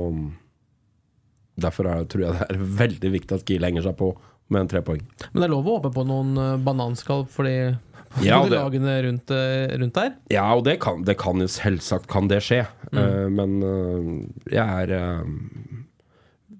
Derfor 1.60 1.90
er, 1.90 2.04
tror 2.08 2.22
jeg 2.24 2.36
det 2.38 2.44
er 2.46 2.60
veldig 2.84 3.10
viktig 3.12 3.36
at 3.36 3.42
Kiel 3.48 3.66
henger 3.66 3.84
seg 3.84 3.98
på 3.98 4.14
med 4.52 4.70
tre 4.70 4.82
poeng. 4.86 5.04
Men 5.30 5.42
det 5.42 5.48
er 5.48 5.54
lov 5.54 5.68
å 5.68 5.78
håpe 5.78 5.92
på 5.94 6.04
noen 6.08 6.34
eh, 6.38 6.58
bananskall 6.64 7.26
for 7.30 7.48
de 7.48 7.76
Ja, 8.24 8.40
de 8.42 8.56
lagene 8.56 8.96
rundt, 9.06 9.30
eh, 9.30 9.70
rundt 9.78 9.94
der. 9.94 10.14
Ja, 10.32 10.48
og 10.56 10.64
det 10.66 10.80
kan, 10.82 11.04
det 11.06 11.16
kan 11.20 11.42
selvsagt 11.46 12.08
kan 12.10 12.30
det 12.30 12.42
skje. 12.46 12.64
Eh, 12.90 13.28
men 13.30 13.60
uh, 13.62 14.08
jeg 14.50 14.66
er 14.66 14.90
uh, 14.98 15.22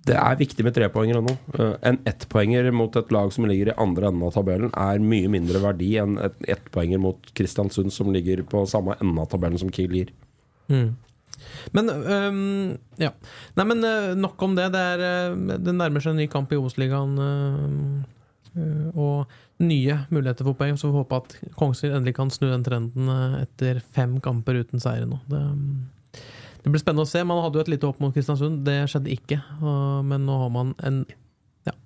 Det 0.07 0.15
er 0.15 0.39
viktig 0.39 0.63
med 0.63 0.77
trepoengere 0.77 1.25
nå. 1.27 1.35
Uh, 1.57 1.75
en 1.87 1.99
ettpoenger 2.07 2.71
mot 2.75 2.95
et 2.97 3.11
lag 3.15 3.35
som 3.35 3.49
ligger 3.51 3.73
i 3.73 3.79
andre 3.83 4.13
enden 4.13 4.29
av 4.29 4.35
tabellen, 4.39 4.71
er 4.79 5.03
mye 5.03 5.31
mindre 5.33 5.63
verdi 5.65 5.97
enn 5.99 6.21
et 6.23 6.51
ettpoenger 6.55 7.03
mot 7.03 7.33
Kristiansund, 7.35 7.91
som 7.95 8.15
ligger 8.15 8.45
på 8.47 8.63
samme 8.71 8.95
enden 9.01 9.19
av 9.19 9.31
tabellen 9.35 9.59
som 9.61 9.75
Kiel 9.75 9.99
gir. 9.99 10.15
Men 11.77 11.91
um, 11.91 12.79
ja. 13.01 13.13
Nei, 13.59 13.67
men 13.67 13.85
øh, 13.85 14.15
nok 14.19 14.43
om 14.43 14.57
det. 14.59 14.71
Det, 14.75 14.81
er, 14.95 15.05
øh, 15.33 15.59
det 15.59 15.75
nærmer 15.77 16.03
seg 16.03 16.15
en 16.15 16.23
ny 16.23 16.27
kamp 16.31 16.53
i 16.53 16.59
Obos-ligaen. 16.59 17.15
Uh, 17.21 18.09
og 18.99 19.31
nye 19.63 20.01
muligheter 20.11 20.47
for 20.47 20.59
poeng. 20.59 20.79
Så 20.79 20.91
vi 20.91 20.99
håper 20.99 21.23
at 21.23 21.37
Kongsvinger 21.59 22.01
endelig 22.01 22.17
kan 22.19 22.33
snu 22.35 22.49
den 22.51 22.67
trenden 22.67 23.11
etter 23.39 23.79
fem 23.95 24.19
kamper 24.25 24.59
uten 24.65 24.83
seier 24.83 25.07
nå. 25.07 25.21
Det, 25.31 25.43
det 26.65 26.73
blir 26.73 26.83
spennende 26.83 27.07
å 27.07 27.11
se. 27.11 27.23
Man 27.27 27.43
hadde 27.45 27.61
jo 27.61 27.67
et 27.67 27.73
lite 27.77 27.89
håp 27.89 28.01
mot 28.03 28.15
Kristiansund. 28.15 28.65
Det 28.67 28.83
skjedde 28.91 29.15
ikke. 29.15 29.43
Uh, 29.63 30.01
men 30.07 30.27
nå 30.29 30.39
har 30.43 30.55
man 30.55 30.75
en 30.87 31.05
ja, 31.69 31.77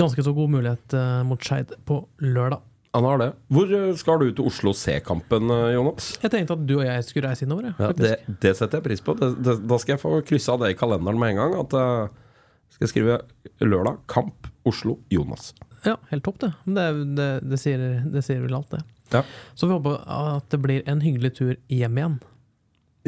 ganske 0.00 0.26
så 0.26 0.34
god 0.36 0.52
mulighet 0.58 0.98
uh, 0.98 1.22
mot 1.28 1.40
Skeid 1.40 1.72
på 1.88 2.02
lørdag. 2.24 2.66
Han 2.96 3.06
har 3.06 3.20
det. 3.22 3.28
Hvor 3.54 3.72
eh, 3.76 3.90
skal 3.98 4.22
du 4.22 4.30
til 4.34 4.48
Oslo 4.50 4.72
se 4.74 4.96
kampen, 5.06 5.50
eh, 5.54 5.74
Jonas? 5.76 6.12
Jeg 6.22 6.32
tenkte 6.32 6.56
at 6.56 6.64
du 6.66 6.74
og 6.80 6.86
jeg 6.88 7.06
skulle 7.06 7.30
reise 7.30 7.46
innover. 7.46 7.70
Ja, 7.78 7.92
det, 7.94 8.16
det 8.42 8.56
setter 8.58 8.80
jeg 8.80 8.86
pris 8.88 9.04
på. 9.06 9.14
Det, 9.18 9.30
det, 9.46 9.56
da 9.70 9.78
skal 9.78 9.94
jeg 9.94 10.02
få 10.02 10.16
kryssa 10.26 10.56
det 10.60 10.72
i 10.72 10.78
kalenderen 10.78 11.20
med 11.22 11.36
en 11.36 11.42
gang. 11.42 11.58
At 11.62 11.76
jeg 11.78 12.74
skal 12.74 12.86
jeg 12.86 12.94
skrive 12.94 13.20
lørdag, 13.62 14.00
kamp, 14.10 14.50
Oslo, 14.66 14.98
Jonas. 15.12 15.52
Ja, 15.86 15.96
helt 16.10 16.24
topp, 16.26 16.40
det. 16.42 16.50
Det, 16.66 16.88
det, 17.16 17.28
det, 17.46 17.60
sier, 17.62 17.86
det 18.10 18.24
sier 18.26 18.42
vel 18.42 18.58
alt, 18.58 18.74
det. 18.74 18.82
Ja. 19.14 19.22
Så 19.54 19.66
vi 19.66 19.74
håper 19.74 20.02
at 20.04 20.50
det 20.52 20.60
blir 20.62 20.84
en 20.90 21.00
hyggelig 21.04 21.34
tur 21.38 21.54
hjem 21.72 21.98
igjen. 21.98 22.20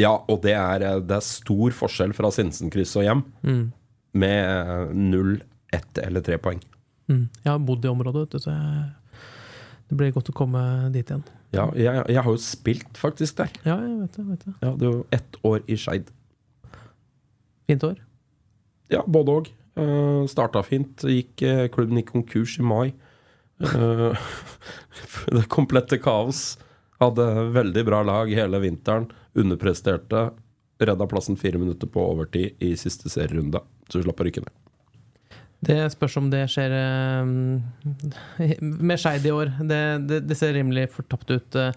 Ja, 0.01 0.15
og 0.31 0.41
det 0.47 0.55
er, 0.57 0.87
eh, 0.87 1.01
det 1.05 1.19
er 1.19 1.27
stor 1.27 1.75
forskjell 1.83 2.15
fra 2.17 2.31
Sinsenkrysset 2.33 3.03
og 3.03 3.09
hjem. 3.09 3.23
Med 4.23 4.39
eh, 4.47 4.95
null, 4.97 5.37
ett 5.73 6.01
eller 6.01 6.25
tre 6.25 6.39
poeng. 6.43 6.62
Mm. 7.11 7.27
Jeg 7.43 7.51
har 7.51 7.62
bodd 7.67 7.85
i 7.85 7.91
området, 7.91 8.27
vet 8.27 8.37
du, 8.37 8.45
så 8.47 8.55
jeg, 8.55 8.83
det 9.93 9.99
blir 10.01 10.13
godt 10.15 10.31
å 10.33 10.33
komme 10.33 10.61
dit 10.95 11.05
igjen. 11.05 11.21
Ja, 11.53 11.67
jeg, 11.77 12.05
jeg 12.09 12.23
har 12.25 12.33
jo 12.33 12.41
spilt 12.41 12.97
faktisk 12.97 13.43
der. 13.43 13.51
Ja, 13.61 13.75
jeg 13.77 13.99
vet 13.99 14.15
det. 14.17 14.23
vet 14.25 14.45
det. 14.47 14.53
Ja, 14.63 14.71
det 14.71 14.87
var 14.87 14.95
jo 14.95 15.03
ett 15.13 15.37
år 15.45 15.59
i 15.69 15.77
Skeid. 15.77 16.07
Fint 17.69 17.85
år. 17.85 17.99
Ja, 18.89 19.03
både 19.05 19.35
òg. 19.37 19.51
Uh, 19.77 20.25
starta 20.33 20.63
fint. 20.65 21.05
Gikk, 21.05 21.45
uh, 21.45 21.67
klubben 21.75 22.01
gikk 22.01 22.15
konkurs 22.15 22.59
i 22.61 22.67
mai. 22.67 22.87
Uh, 23.63 24.17
det 25.31 25.45
komplette 25.53 26.01
kaos. 26.03 26.57
Hadde 26.99 27.27
veldig 27.55 27.85
bra 27.87 28.01
lag 28.03 28.33
hele 28.33 28.59
vinteren. 28.65 29.11
Underpresterte. 29.39 30.31
Redda 30.83 31.07
plassen 31.07 31.39
fire 31.39 31.61
minutter 31.61 31.87
på 31.87 32.03
overtid 32.09 32.65
i 32.65 32.73
siste 32.81 33.13
serierunde. 33.13 33.61
Så 33.87 34.01
vi 34.01 34.09
slapp 34.09 34.25
å 34.25 34.27
rykke 34.27 34.43
ned. 34.43 34.62
Det 35.62 35.76
spørs 35.95 36.16
om 36.19 36.31
det 36.33 36.45
skjer 36.50 36.73
eh, 36.75 38.57
med 38.90 38.99
Skeid 38.99 39.26
i 39.28 39.35
år. 39.35 39.52
Det, 39.62 39.83
det, 40.11 40.23
det 40.26 40.38
ser 40.38 40.57
rimelig 40.57 40.88
fortapt 40.95 41.31
ut 41.31 41.59
eh, 41.61 41.71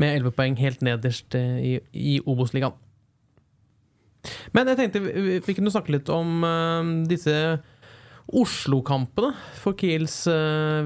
med 0.00 0.16
11 0.22 0.32
poeng 0.38 0.56
helt 0.60 0.80
nederst 0.86 1.36
eh, 1.36 1.58
i, 1.60 1.74
i 1.92 2.14
Obos-ligaen. 2.24 2.76
Men 4.56 4.68
jeg 4.72 4.76
tenkte 4.80 5.00
vi, 5.04 5.38
vi- 5.40 5.54
kunne 5.56 5.72
snakke 5.72 5.94
litt 5.94 6.08
om 6.12 6.42
disse 7.08 7.34
Oslo-kampene 8.36 9.30
for 9.58 9.72
Kiels 9.80 10.18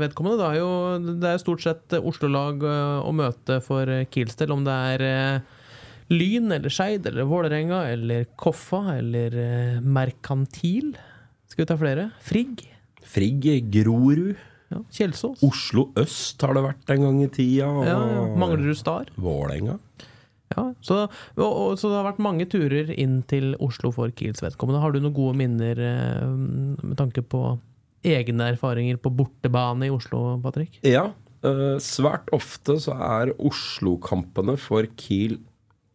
vedkommende. 0.00 0.38
Det 0.38 0.46
er 0.52 0.60
jo 0.60 1.14
det 1.20 1.32
er 1.32 1.40
stort 1.42 1.64
sett 1.64 1.96
Oslo-lag 1.98 2.62
å 2.64 3.10
møte 3.12 3.58
for 3.66 3.90
Kiels 4.14 4.38
del, 4.38 4.54
om 4.54 4.62
det 4.64 4.76
er 4.94 5.04
Lyn 6.14 6.54
eller 6.54 6.72
Skeid 6.72 7.10
eller 7.10 7.26
Vålerenga 7.28 7.82
eller 7.90 8.24
Koffa 8.40 8.84
eller 9.00 9.34
Merkantil. 9.82 10.94
Skal 11.54 11.62
vi 11.62 11.70
ta 11.70 11.76
flere? 11.78 12.08
Frigg. 12.18 12.64
Frigg, 13.06 13.44
Grorud, 13.70 14.34
Ja, 14.72 14.80
Kjelsås. 14.90 15.38
Oslo 15.46 15.84
øst 16.00 16.42
har 16.42 16.56
det 16.56 16.64
vært 16.64 16.88
en 16.90 17.04
gang 17.04 17.20
i 17.22 17.28
tida. 17.30 17.68
Og 17.70 17.84
Ja, 17.86 17.94
ja. 18.10 18.24
Manglerud 18.42 18.74
Star. 18.74 19.12
Vålerenga. 19.14 19.76
Ja, 20.50 20.64
så, 20.82 21.04
og, 21.36 21.44
og, 21.44 21.78
så 21.78 21.92
det 21.92 22.00
har 22.00 22.08
vært 22.08 22.18
mange 22.26 22.48
turer 22.50 22.90
inn 22.90 23.20
til 23.30 23.54
Oslo 23.62 23.92
for 23.94 24.10
Kiels 24.18 24.42
vedkommende. 24.42 24.82
Har 24.82 24.90
du 24.90 24.98
noen 24.98 25.14
gode 25.14 25.38
minner 25.38 25.78
eh, 25.78 26.26
med 26.26 26.98
tanke 26.98 27.22
på 27.22 27.44
egne 28.02 28.50
erfaringer 28.56 28.98
på 28.98 29.14
bortebane 29.14 29.86
i 29.86 29.94
Oslo, 29.94 30.40
Patrick? 30.42 30.80
Ja, 30.82 31.12
eh, 31.46 31.78
svært 31.78 32.34
ofte 32.34 32.80
så 32.82 32.98
er 32.98 33.36
Oslo-kampene 33.38 34.58
for 34.58 34.90
Kiel 34.98 35.38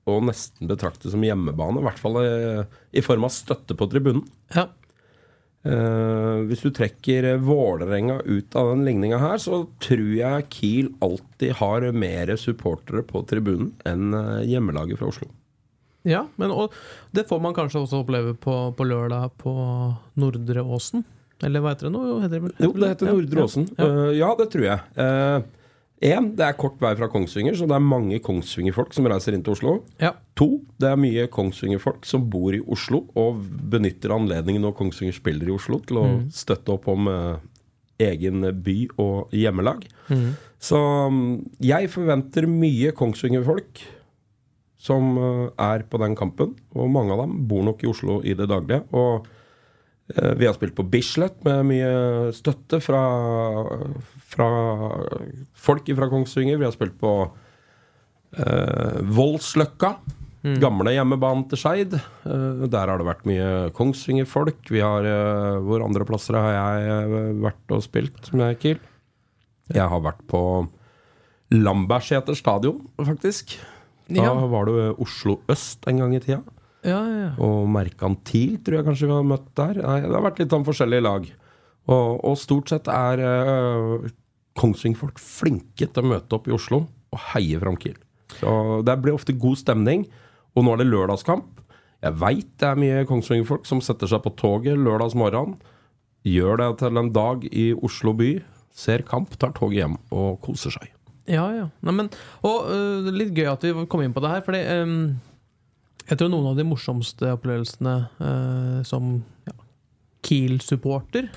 å 0.07 0.21
nesten 0.23 0.71
betrakte 0.71 1.11
som 1.11 1.19
hjemmebane. 1.19 1.83
I 1.83 1.89
hvert 1.91 1.99
fall 1.99 2.23
i, 2.23 2.29
i 2.95 3.03
form 3.03 3.27
av 3.27 3.35
støtte 3.35 3.75
på 3.75 3.91
tribunen. 3.91 4.23
Ja. 4.55 4.69
Eh, 5.67 6.37
hvis 6.47 6.61
du 6.63 6.69
trekker 6.71 7.25
eh, 7.33 7.41
Vålerenga 7.43 8.21
ut 8.23 8.55
av 8.55 8.69
den 8.71 8.85
ligninga 8.87 9.17
her, 9.19 9.41
så 9.43 9.65
tror 9.83 10.13
jeg 10.15 10.45
Kiel 10.55 10.93
alltid 11.03 11.57
har 11.59 11.83
mer 11.91 12.31
supportere 12.39 13.03
på 13.03 13.25
tribunen 13.27 13.73
enn 13.89 14.15
eh, 14.15 14.45
hjemmelaget 14.47 15.01
fra 15.01 15.11
Oslo. 15.11 15.27
ja 16.07 16.21
men 16.39 16.53
og, 16.55 16.71
det 17.11 17.25
får 17.27 17.41
man 17.43 17.57
kanskje 17.57 17.81
også 17.83 17.99
oppleve 18.05 18.37
på, 18.39 18.55
på 18.71 18.87
lørdag 18.87 19.35
på 19.41 19.51
Nordre 20.15 20.63
Åsen? 20.63 21.03
Eller 21.43 21.63
hva 21.63 21.73
heter 21.73 21.89
det 21.89 21.93
nå? 21.95 22.05
Heter 22.23 22.37
det, 22.37 22.43
vel- 22.47 22.55
Jo, 22.63 22.71
det 22.79 22.93
heter 22.93 23.11
Nordre 23.11 23.43
Åsen. 23.43 23.67
Ja, 23.75 23.83
ja. 23.83 23.91
Uh, 23.91 24.11
ja, 24.15 24.29
det 24.39 24.47
tror 24.55 24.65
jeg. 24.65 24.79
Uh, 24.95 25.58
en, 25.99 26.29
det 26.37 26.45
er 26.45 26.55
kort 26.55 26.77
vei 26.79 26.93
fra 26.95 27.09
Kongsvinger, 27.11 27.57
så 27.59 27.67
det 27.67 27.75
er 27.75 27.83
mange 27.83 28.21
Kongsvinger-folk 28.23 28.93
som 28.95 29.07
reiser 29.11 29.35
inn 29.35 29.43
til 29.43 29.57
Oslo. 29.57 29.79
ja. 30.01 30.15
To, 30.39 30.61
det 30.79 30.87
er 30.87 30.95
mye 30.95 31.25
Kongsvinger-folk 31.27 32.05
som 32.07 32.29
bor 32.31 32.55
i 32.55 32.61
Oslo 32.71 33.01
og 33.19 33.41
benytter 33.73 34.13
anledningen 34.15 34.63
når 34.63 34.77
Kongsvinger 34.77 35.17
spiller 35.17 35.49
i 35.49 35.55
Oslo, 35.57 35.81
til 35.83 35.99
å 35.99 36.05
støtte 36.31 36.77
opp 36.77 36.87
om 36.87 37.09
eh, 37.11 37.41
egen 38.07 38.47
by 38.63 38.77
og 39.03 39.33
hjemmelag. 39.35 39.83
Så 40.63 40.79
mm, 41.11 41.33
jeg 41.63 41.91
forventer 41.91 42.47
mye 42.47 42.93
Kongsvinger-folk 42.95 43.83
som 44.79 45.19
eh, 45.19 45.43
er 45.59 45.83
på 45.91 45.99
den 45.99 46.15
kampen. 46.15 46.55
Og 46.75 46.87
mange 46.91 47.15
av 47.15 47.25
dem 47.25 47.35
bor 47.51 47.67
nok 47.67 47.83
i 47.83 47.91
Oslo 47.91 48.21
i 48.23 48.35
det 48.39 48.47
daglige. 48.47 48.85
Og 48.95 49.27
vi 50.09 50.45
har 50.47 50.55
spilt 50.57 50.73
på 50.77 50.85
Bislett 50.89 51.43
med 51.45 51.65
mye 51.69 52.31
støtte 52.33 52.79
fra, 52.81 53.01
fra 54.31 54.47
folk 55.53 55.91
fra 55.95 56.07
Kongsvinger. 56.09 56.57
Vi 56.57 56.65
har 56.65 56.73
spilt 56.73 56.95
på 57.01 57.11
eh, 58.37 58.97
Voldsløkka. 59.05 59.93
Gamle 60.63 60.93
hjemmebanen 60.95 61.43
til 61.51 61.59
Skeid. 61.59 61.93
Eh, 61.99 62.65
der 62.71 62.87
har 62.89 62.97
det 63.01 63.05
vært 63.09 63.25
mye 63.27 63.47
Kongsvinger-folk. 63.75 64.61
Vi 64.71 64.79
har 64.81 65.03
eh, 65.05 65.57
Hvor 65.67 65.83
andre 65.85 66.07
plasser 66.07 66.37
har 66.39 66.53
jeg 66.55 66.93
eh, 66.95 67.33
vært 67.43 67.75
og 67.75 67.83
spilt 67.85 68.31
med 68.39 68.55
Kiel? 68.63 68.79
Jeg 69.69 69.85
har 69.91 70.01
vært 70.01 70.23
på 70.31 70.41
Lambertseter 71.53 72.37
stadion, 72.37 72.81
faktisk. 72.97 73.57
Da 74.09 74.23
Ja. 74.25 74.33
var 74.33 74.65
det 74.65 74.95
Oslo 75.01 75.39
øst 75.49 75.85
en 75.89 75.99
gang 76.01 76.15
i 76.15 76.19
tida. 76.23 76.41
Ja, 76.87 76.99
ja. 77.03 77.29
Og 77.43 77.67
Merkantil 77.71 78.57
tror 78.63 78.79
jeg 78.79 78.87
kanskje 78.87 79.09
vi 79.09 79.15
har 79.17 79.27
møtt 79.27 79.49
der. 79.59 79.81
Nei, 79.83 79.99
det 80.05 80.15
har 80.15 80.25
vært 80.25 80.39
litt 80.39 80.53
sånn 80.53 80.67
forskjellige 80.67 81.05
lag. 81.05 81.25
Og, 81.89 82.09
og 82.29 82.37
stort 82.39 82.71
sett 82.71 82.87
er 82.91 83.23
uh, 83.25 84.09
Kongsvinger-folk 84.59 85.19
flinke 85.21 85.87
til 85.87 86.05
å 86.05 86.11
møte 86.13 86.37
opp 86.37 86.47
i 86.49 86.55
Oslo 86.55 86.83
og 87.09 87.23
heie 87.33 87.59
fram 87.59 87.77
Kiel. 87.81 87.97
Så 88.37 88.51
det 88.85 88.95
blir 89.01 89.17
ofte 89.17 89.35
god 89.35 89.59
stemning. 89.59 90.05
Og 90.55 90.65
nå 90.65 90.75
er 90.75 90.83
det 90.83 90.89
lørdagskamp. 90.89 91.59
Jeg 91.99 92.15
veit 92.21 92.53
det 92.61 92.69
er 92.69 92.79
mye 92.79 93.07
Kongsvinger-folk 93.09 93.67
som 93.67 93.81
setter 93.83 94.09
seg 94.11 94.23
på 94.23 94.33
toget 94.39 94.79
lørdagsmorgen. 94.79 95.57
Gjør 96.27 96.61
det 96.61 96.69
til 96.83 96.99
en 96.99 97.11
dag 97.15 97.43
i 97.49 97.71
Oslo 97.75 98.13
by. 98.15 98.37
Ser 98.75 99.03
kamp, 99.07 99.33
tar 99.39 99.51
toget 99.57 99.81
hjem 99.81 99.99
og 100.15 100.39
koser 100.45 100.73
seg. 100.75 100.91
Ja, 101.29 101.45
ja. 101.53 101.65
Nei, 101.85 101.93
men, 101.93 102.07
og 102.47 102.69
uh, 102.71 103.09
litt 103.13 103.35
gøy 103.37 103.49
at 103.51 103.65
vi 103.65 103.73
kom 103.91 104.01
inn 104.01 104.15
på 104.15 104.23
det 104.23 104.31
her, 104.31 104.45
fordi 104.45 104.61
øhm, 104.65 105.03
jeg 106.09 106.17
tror 106.19 106.31
noen 106.33 106.49
av 106.51 106.57
de 106.59 106.65
morsomste 106.67 107.29
opplevelsene 107.35 107.93
eh, 108.19 108.79
som 108.87 109.11
ja, 109.47 109.53
Kiel-supporter, 110.25 111.29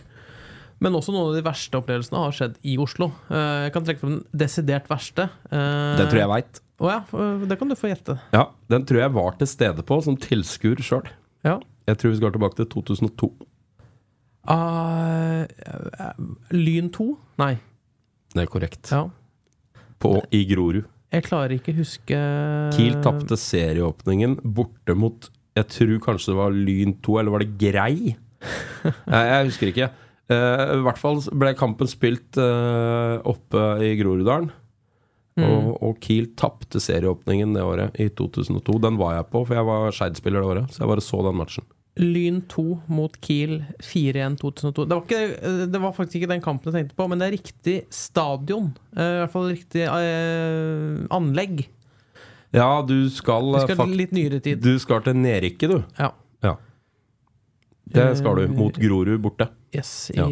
men 0.83 0.97
også 0.99 1.13
noen 1.15 1.29
av 1.31 1.37
de 1.39 1.45
verste 1.47 1.79
opplevelsene 1.79 2.19
har 2.25 2.35
skjedd 2.35 2.57
i 2.67 2.75
Oslo. 2.83 3.11
Eh, 3.31 3.69
jeg 3.69 3.75
kan 3.77 3.85
trekke 3.87 4.03
frem 4.03 4.15
den 4.17 4.41
desidert 4.45 4.89
verste. 4.91 5.29
Eh, 5.53 5.97
Den 6.01 6.09
tror 6.11 6.23
jeg 6.25 6.33
veit. 6.33 6.63
Å 6.83 6.89
ja, 6.91 6.99
øh, 7.15 7.45
det 7.47 7.59
kan 7.61 7.71
du 7.71 7.77
få 7.79 7.93
gjette. 7.93 8.17
Ja, 8.35 8.49
den 8.73 8.87
tror 8.89 9.05
jeg 9.05 9.15
var 9.15 9.37
til 9.39 9.47
stede 9.51 9.85
på 9.87 10.01
som 10.03 10.17
tilskuer 10.19 10.81
sjøl. 10.83 11.07
Ja. 11.47 11.61
Jeg 11.87 11.99
tror 12.01 12.11
vi 12.15 12.19
skal 12.19 12.35
tilbake 12.35 12.59
til 12.59 12.67
2002. 12.73 13.31
Ah, 14.51 15.45
eh, 15.47 16.13
Lyn 16.51 16.89
2? 16.91 17.07
Nei. 17.39 17.53
Det 18.35 18.43
er 18.43 18.51
korrekt. 18.51 18.91
Ja. 18.91 19.05
På, 20.03 20.17
I 20.35 20.43
Grorud. 20.51 20.89
Jeg 21.13 21.27
klarer 21.27 21.59
ikke 21.59 21.75
huske 21.77 22.19
Kiel 22.73 22.97
tapte 23.05 23.37
serieåpningen 23.37 24.39
borte 24.57 24.95
mot 24.97 25.29
Jeg 25.59 25.69
tror 25.75 25.99
kanskje 26.07 26.33
det 26.33 26.39
var 26.39 26.57
Lyn 26.57 26.97
2, 27.05 27.19
eller 27.21 27.35
var 27.35 27.45
det 27.45 27.53
Grei? 27.61 28.15
jeg, 29.13 29.45
husker 29.51 29.69
ikke. 29.71 29.91
Eh, 30.33 30.63
I 30.79 30.81
hvert 30.87 30.99
fall 30.99 31.21
ble 31.39 31.53
kampen 31.59 31.91
spilt 31.91 32.41
eh, 32.41 33.19
oppe 33.29 33.67
i 33.85 33.93
Groruddalen. 34.01 34.51
Og, 35.41 35.69
og 35.81 36.01
Kiel 36.05 36.27
tapte 36.37 36.81
serieåpningen 36.83 37.55
det 37.57 37.63
året, 37.65 37.95
i 38.01 38.11
2002. 38.13 38.81
Den 38.85 38.99
var 39.01 39.15
jeg 39.17 39.29
på, 39.33 39.45
for 39.49 39.57
jeg 39.57 39.69
var 39.69 39.95
Skeid-spiller 39.97 40.45
det 40.45 40.51
året. 40.51 40.75
Så 40.75 40.83
jeg 40.83 40.91
bare 40.91 41.05
så 41.05 41.23
den 41.25 41.39
matchen. 41.39 41.69
Lyn 42.01 42.39
2 42.49 42.63
mot 42.89 43.17
Kiel 43.21 43.59
4-1 43.85 44.39
2002. 44.41 44.85
Det 44.89 44.97
var, 44.97 45.03
ikke, 45.05 45.67
det 45.69 45.81
var 45.83 45.93
faktisk 45.93 46.23
ikke 46.23 46.31
den 46.31 46.41
kampen 46.45 46.71
jeg 46.73 46.87
tenkte 46.87 46.97
på, 46.97 47.07
men 47.11 47.21
det 47.21 47.27
er 47.27 47.35
riktig 47.37 47.75
stadion. 47.93 48.71
Eh, 48.97 49.03
I 49.03 49.19
hvert 49.21 49.35
fall 49.35 49.51
riktig 49.53 49.83
eh, 49.85 51.03
anlegg. 51.13 51.67
Ja, 52.57 52.71
du 52.89 52.97
skal, 53.13 53.51
eh, 53.59 53.67
skal 53.67 53.77
fakt- 53.83 53.97
litt 53.99 54.15
nyere 54.17 54.41
tid. 54.45 54.63
Du 54.65 54.73
skal 54.81 55.05
til 55.05 55.19
nedrykket, 55.21 55.69
du. 55.75 55.83
Ja. 56.01 56.09
Ja. 56.49 56.55
Det 57.93 58.07
skal 58.23 58.41
du. 58.41 58.47
Eh, 58.47 58.57
Mot 58.57 58.81
Grorud 58.81 59.21
borte. 59.25 59.51
Yes, 59.77 59.93
i 60.15 60.17
Ja. 60.17 60.27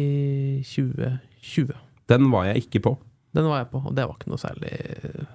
2020. 0.65 1.77
Den 2.09 2.31
var 2.33 2.49
jeg 2.49 2.65
ikke 2.65 2.81
på. 2.89 2.95
Den 3.37 3.45
var 3.45 3.61
jeg 3.61 3.69
på, 3.71 3.83
og 3.85 3.93
det 3.95 4.07
var 4.09 4.17
ikke 4.17 4.33
noe 4.33 4.41
særlig 4.41 4.73
eh, 4.81 5.29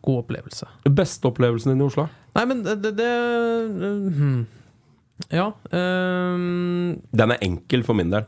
god 0.00 0.22
opplevelse. 0.22 0.70
Beste 0.94 1.26
opplevelsen 1.28 1.74
din 1.74 1.82
i 1.82 1.88
Oslo? 1.90 2.06
Nei, 2.38 2.44
men 2.46 2.62
det, 2.64 2.78
det, 2.86 2.94
det 2.96 3.10
hmm. 4.14 4.46
Ja. 5.30 5.50
Um, 5.70 7.00
Den 7.12 7.34
er 7.34 7.42
enkel 7.44 7.84
for 7.86 7.94
min 7.98 8.10
del. 8.12 8.24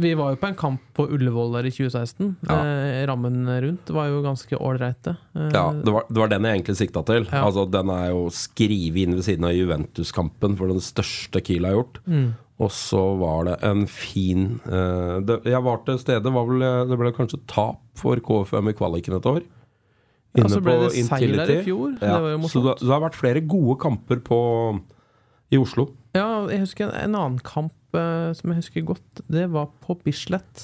vi 0.00 0.14
var 0.16 0.32
jo 0.32 0.38
på 0.40 0.48
en 0.48 0.56
kamp 0.56 0.80
på 0.96 1.04
Ullevål 1.12 1.52
der 1.58 1.66
i 1.68 1.70
2016. 1.70 2.30
Ja. 2.48 2.56
Eh, 2.64 3.06
rammen 3.06 3.44
rundt 3.60 3.90
var 3.92 4.08
jo 4.08 4.22
ganske 4.24 4.56
ålreite. 4.56 5.16
Eh, 5.36 5.50
Ja, 5.52 5.66
det 5.72 5.92
var, 5.92 6.06
det 6.08 6.16
var 6.16 6.28
den 6.32 6.42
jeg 6.48 6.56
egentlig 6.58 6.76
sikta 6.80 7.02
til. 7.04 7.28
Ja. 7.30 7.44
Altså, 7.44 7.66
den 7.70 7.90
er 7.92 8.08
jo 8.10 8.26
skrevet 8.32 9.02
inn 9.04 9.14
ved 9.18 9.26
siden 9.28 9.44
av 9.44 9.52
Juventus-kampen 9.52 10.56
for 10.56 10.72
den 10.72 10.80
største 10.80 11.42
Kiel 11.44 11.68
har 11.68 11.76
gjort. 11.76 12.00
Mm. 12.06 12.30
Og 12.60 12.72
så 12.76 13.04
var 13.20 13.44
det 13.48 13.58
en 13.64 13.86
fin 13.88 14.60
eh, 14.68 15.20
det, 15.24 15.38
Jeg 15.48 15.62
var 15.64 15.80
til 15.86 15.96
stede, 15.98 16.32
var 16.32 16.44
vel, 16.48 16.60
det 16.90 16.98
ble 17.00 17.12
kanskje 17.16 17.40
tap 17.48 17.80
for 18.00 18.16
KFM 18.20 18.68
i 18.72 18.76
kvaliken 18.76 19.16
et 19.16 19.28
år. 19.28 19.42
Ja, 20.38 20.46
så 20.46 20.60
ble 20.62 20.76
det 20.84 20.92
seier 21.08 21.36
der 21.40 21.50
i 21.56 21.62
fjor. 21.66 21.96
Ja, 21.98 22.18
Det 22.22 22.50
så 22.52 22.60
det, 22.62 22.76
det 22.80 22.90
har 22.92 23.02
vært 23.02 23.16
flere 23.18 23.40
gode 23.42 23.76
kamper 23.82 24.20
på, 24.22 24.38
i 25.50 25.58
Oslo. 25.58 25.88
Ja, 26.16 26.26
jeg 26.50 26.60
husker 26.64 26.82
en, 26.88 26.94
en 27.06 27.14
annen 27.18 27.38
kamp 27.46 27.74
uh, 27.94 28.32
som 28.34 28.50
jeg 28.50 28.58
husker 28.64 28.82
godt. 28.88 29.10
Det 29.30 29.44
var 29.52 29.66
på 29.84 29.92
Bislett. 30.04 30.56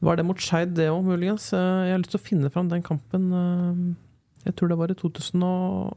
Var 0.00 0.14
det 0.16 0.24
mot 0.28 0.38
Skeid, 0.40 0.70
det 0.78 0.86
òg, 0.92 1.02
muligens? 1.04 1.48
Uh, 1.52 1.82
jeg 1.88 1.92
har 1.96 2.02
lyst 2.04 2.14
til 2.14 2.20
å 2.22 2.28
finne 2.28 2.50
fram 2.54 2.68
den 2.70 2.82
kampen. 2.86 3.22
Uh, 3.34 3.76
jeg 4.46 4.52
tror 4.56 4.68
det 4.72 4.78
var 4.80 4.88
i 4.94 4.96
2009, 4.96 5.92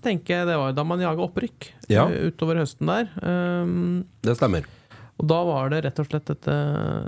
tenker 0.00 0.32
jeg 0.38 0.44
det 0.48 0.56
var. 0.62 0.70
Da 0.78 0.82
man 0.88 1.02
jaga 1.02 1.20
opprykk 1.26 1.60
Ja. 1.92 2.04
utover 2.08 2.54
høsten 2.62 2.86
der. 2.88 3.04
Um, 3.20 4.04
Det 4.24 4.32
stemmer. 4.38 4.62
og 5.20 5.24
da 5.28 5.40
var 5.44 5.68
det 5.74 5.82
rett 5.84 5.98
og 6.00 6.06
slett 6.08 6.24
dette, 6.30 6.54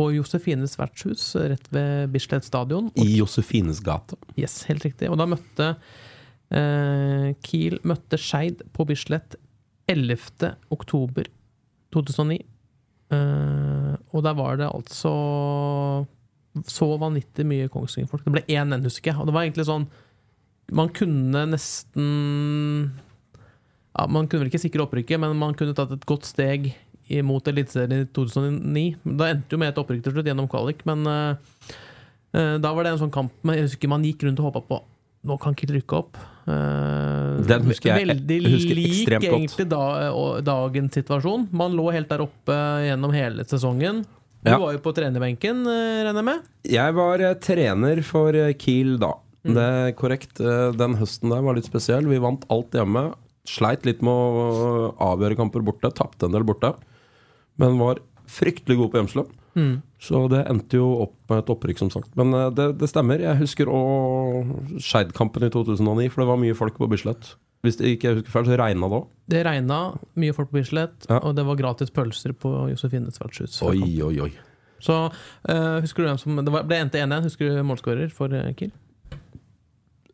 På 0.00 0.06
Josefines 0.14 0.78
vertshus, 0.80 1.34
rett 1.36 1.66
ved 1.74 2.08
Bislett 2.14 2.46
stadion. 2.46 2.88
I 2.96 3.18
Josefines 3.18 3.82
gate. 3.84 4.16
Yes, 4.40 4.62
helt 4.70 4.86
riktig. 4.86 5.10
Og 5.12 5.18
da 5.20 5.26
møtte 5.28 5.66
eh, 6.56 7.26
Kiel 7.44 7.76
møtte 7.84 8.16
Skeid 8.16 8.62
på 8.72 8.86
Bislett 8.88 9.36
11. 9.92 10.54
oktober 10.72 11.28
2009. 11.92 12.40
Eh, 13.12 13.92
og 14.14 14.24
der 14.24 14.38
var 14.38 14.56
det 14.62 14.70
altså 14.70 15.12
så 16.66 16.88
vanvittig 16.98 17.44
mye 17.46 17.68
Kongsvinger-folk. 17.70 18.24
Det 18.24 18.34
ble 18.38 18.44
1-1, 18.48 18.88
husker 18.88 19.12
jeg. 19.12 19.20
Og 19.20 19.28
det 19.28 19.36
var 19.36 19.44
egentlig 19.44 19.68
sånn 19.68 19.90
Man 20.72 20.90
kunne 20.94 21.44
nesten 21.50 22.08
ja, 23.92 24.06
Man 24.06 24.30
kunne 24.30 24.46
vel 24.46 24.50
ikke 24.50 24.62
sikre 24.64 24.86
opprykket, 24.86 25.20
men 25.20 25.36
man 25.38 25.54
kunne 25.58 25.76
tatt 25.76 25.92
et 25.94 26.08
godt 26.08 26.24
steg 26.30 26.72
mot 27.26 27.46
Eliteserien 27.50 27.92
i 28.04 28.08
2009. 28.16 28.84
Da 29.18 29.30
endte 29.34 29.56
jo 29.56 29.58
med 29.58 29.72
et 29.72 29.80
opprykk 29.82 30.04
til 30.06 30.14
slutt 30.14 30.30
gjennom 30.30 30.48
kvalik, 30.50 30.84
men 30.88 31.02
eh, 31.10 32.56
da 32.62 32.72
var 32.72 32.86
det 32.86 32.94
en 32.94 33.02
sånn 33.04 33.14
kamp 33.14 33.32
med, 33.42 33.58
Jeg 33.58 33.68
husker 33.68 33.90
man 33.90 34.06
gikk 34.06 34.22
rundt 34.28 34.40
og 34.42 34.52
håpa 34.52 34.62
på 34.70 34.80
nå 35.28 35.36
kan 35.36 35.52
Kiel 35.52 35.74
rykke 35.74 35.96
opp. 35.98 36.16
Uh, 36.48 37.42
Den 37.44 37.66
husker 37.68 37.90
jeg- 37.92 38.06
Veldig 38.08 38.36
jeg 38.40 38.52
husker 38.54 38.74
lik 38.78 39.10
egentlig 39.20 39.66
da, 39.68 40.40
dagens 40.40 40.94
situasjon. 40.96 41.48
Man 41.52 41.76
lå 41.76 41.92
helt 41.92 42.08
der 42.08 42.22
oppe 42.24 42.56
gjennom 42.88 43.12
hele 43.12 43.44
sesongen. 43.44 44.06
Du 44.42 44.50
Ja. 44.50 44.56
var 44.56 44.72
jo 44.72 44.78
på 44.78 44.94
trenerbenken, 44.94 45.66
regner 45.66 46.14
jeg 46.16 46.24
med? 46.24 46.40
Jeg 46.64 46.94
var 46.94 47.18
trener 47.34 48.02
for 48.02 48.32
Kiel 48.54 48.96
da. 48.98 49.12
Mm. 49.44 49.54
Det 49.54 49.62
er 49.62 49.92
korrekt. 49.92 50.34
Den 50.38 50.96
høsten 50.96 51.28
der 51.28 51.42
var 51.42 51.54
litt 51.54 51.68
spesiell. 51.68 52.08
Vi 52.08 52.16
vant 52.18 52.46
alt 52.48 52.70
hjemme. 52.70 53.14
Sleit 53.44 53.84
litt 53.84 54.00
med 54.00 54.12
å 54.12 54.94
avgjøre 54.96 55.36
kamper 55.36 55.60
borte. 55.62 55.92
Tapte 55.92 56.24
en 56.24 56.32
del 56.32 56.44
borte. 56.44 56.74
Men 57.60 57.78
var 57.80 58.00
fryktelig 58.30 58.78
god 58.78 58.92
på 58.92 59.00
gjemselen. 59.00 59.30
Mm. 59.58 59.76
Så 60.00 60.22
det 60.30 60.44
endte 60.48 60.78
jo 60.78 60.88
opp 61.04 61.16
med 61.30 61.42
et 61.42 61.52
opprykk, 61.52 61.80
som 61.82 61.90
sagt. 61.92 62.12
Men 62.18 62.32
eh, 62.36 62.48
det, 62.54 62.68
det 62.80 62.88
stemmer. 62.90 63.22
Jeg 63.22 63.40
husker 63.42 63.70
Skeid-kampen 64.80 65.46
i 65.46 65.52
2009, 65.52 66.10
for 66.12 66.22
det 66.24 66.28
var 66.30 66.40
mye 66.40 66.58
folk 66.58 66.78
på 66.78 66.88
Bislett. 66.90 67.34
Hvis 67.66 67.76
det 67.76 67.90
ikke 67.92 68.08
jeg 68.08 68.20
husker 68.20 68.32
feil, 68.32 68.46
så 68.48 68.56
regna 68.56 68.88
det 68.88 69.00
òg. 69.02 69.08
Det 69.34 69.40
regna, 69.44 69.80
mye 70.22 70.36
folk 70.36 70.52
på 70.52 70.60
Bislett, 70.60 71.08
Ja. 71.10 71.18
og 71.20 71.34
det 71.36 71.44
var 71.44 71.58
gratis 71.60 71.92
pølser 71.92 72.32
på 72.32 72.52
Josefines 72.70 73.20
vertshus. 73.20 73.58
Oi, 73.66 73.82
oi, 74.06 74.14
oi. 74.24 74.30
Så 74.80 74.94
uh, 75.10 75.76
husker 75.84 76.00
du 76.00 76.08
hvem 76.08 76.16
som 76.16 76.38
Det 76.40 76.52
var, 76.54 76.64
ble 76.64 76.78
endte 76.80 77.02
1-1. 77.02 77.26
Husker 77.28 77.50
du 77.50 77.60
målskårer 77.68 78.08
for 78.16 78.32
eh, 78.32 78.48
Kiel? 78.56 78.72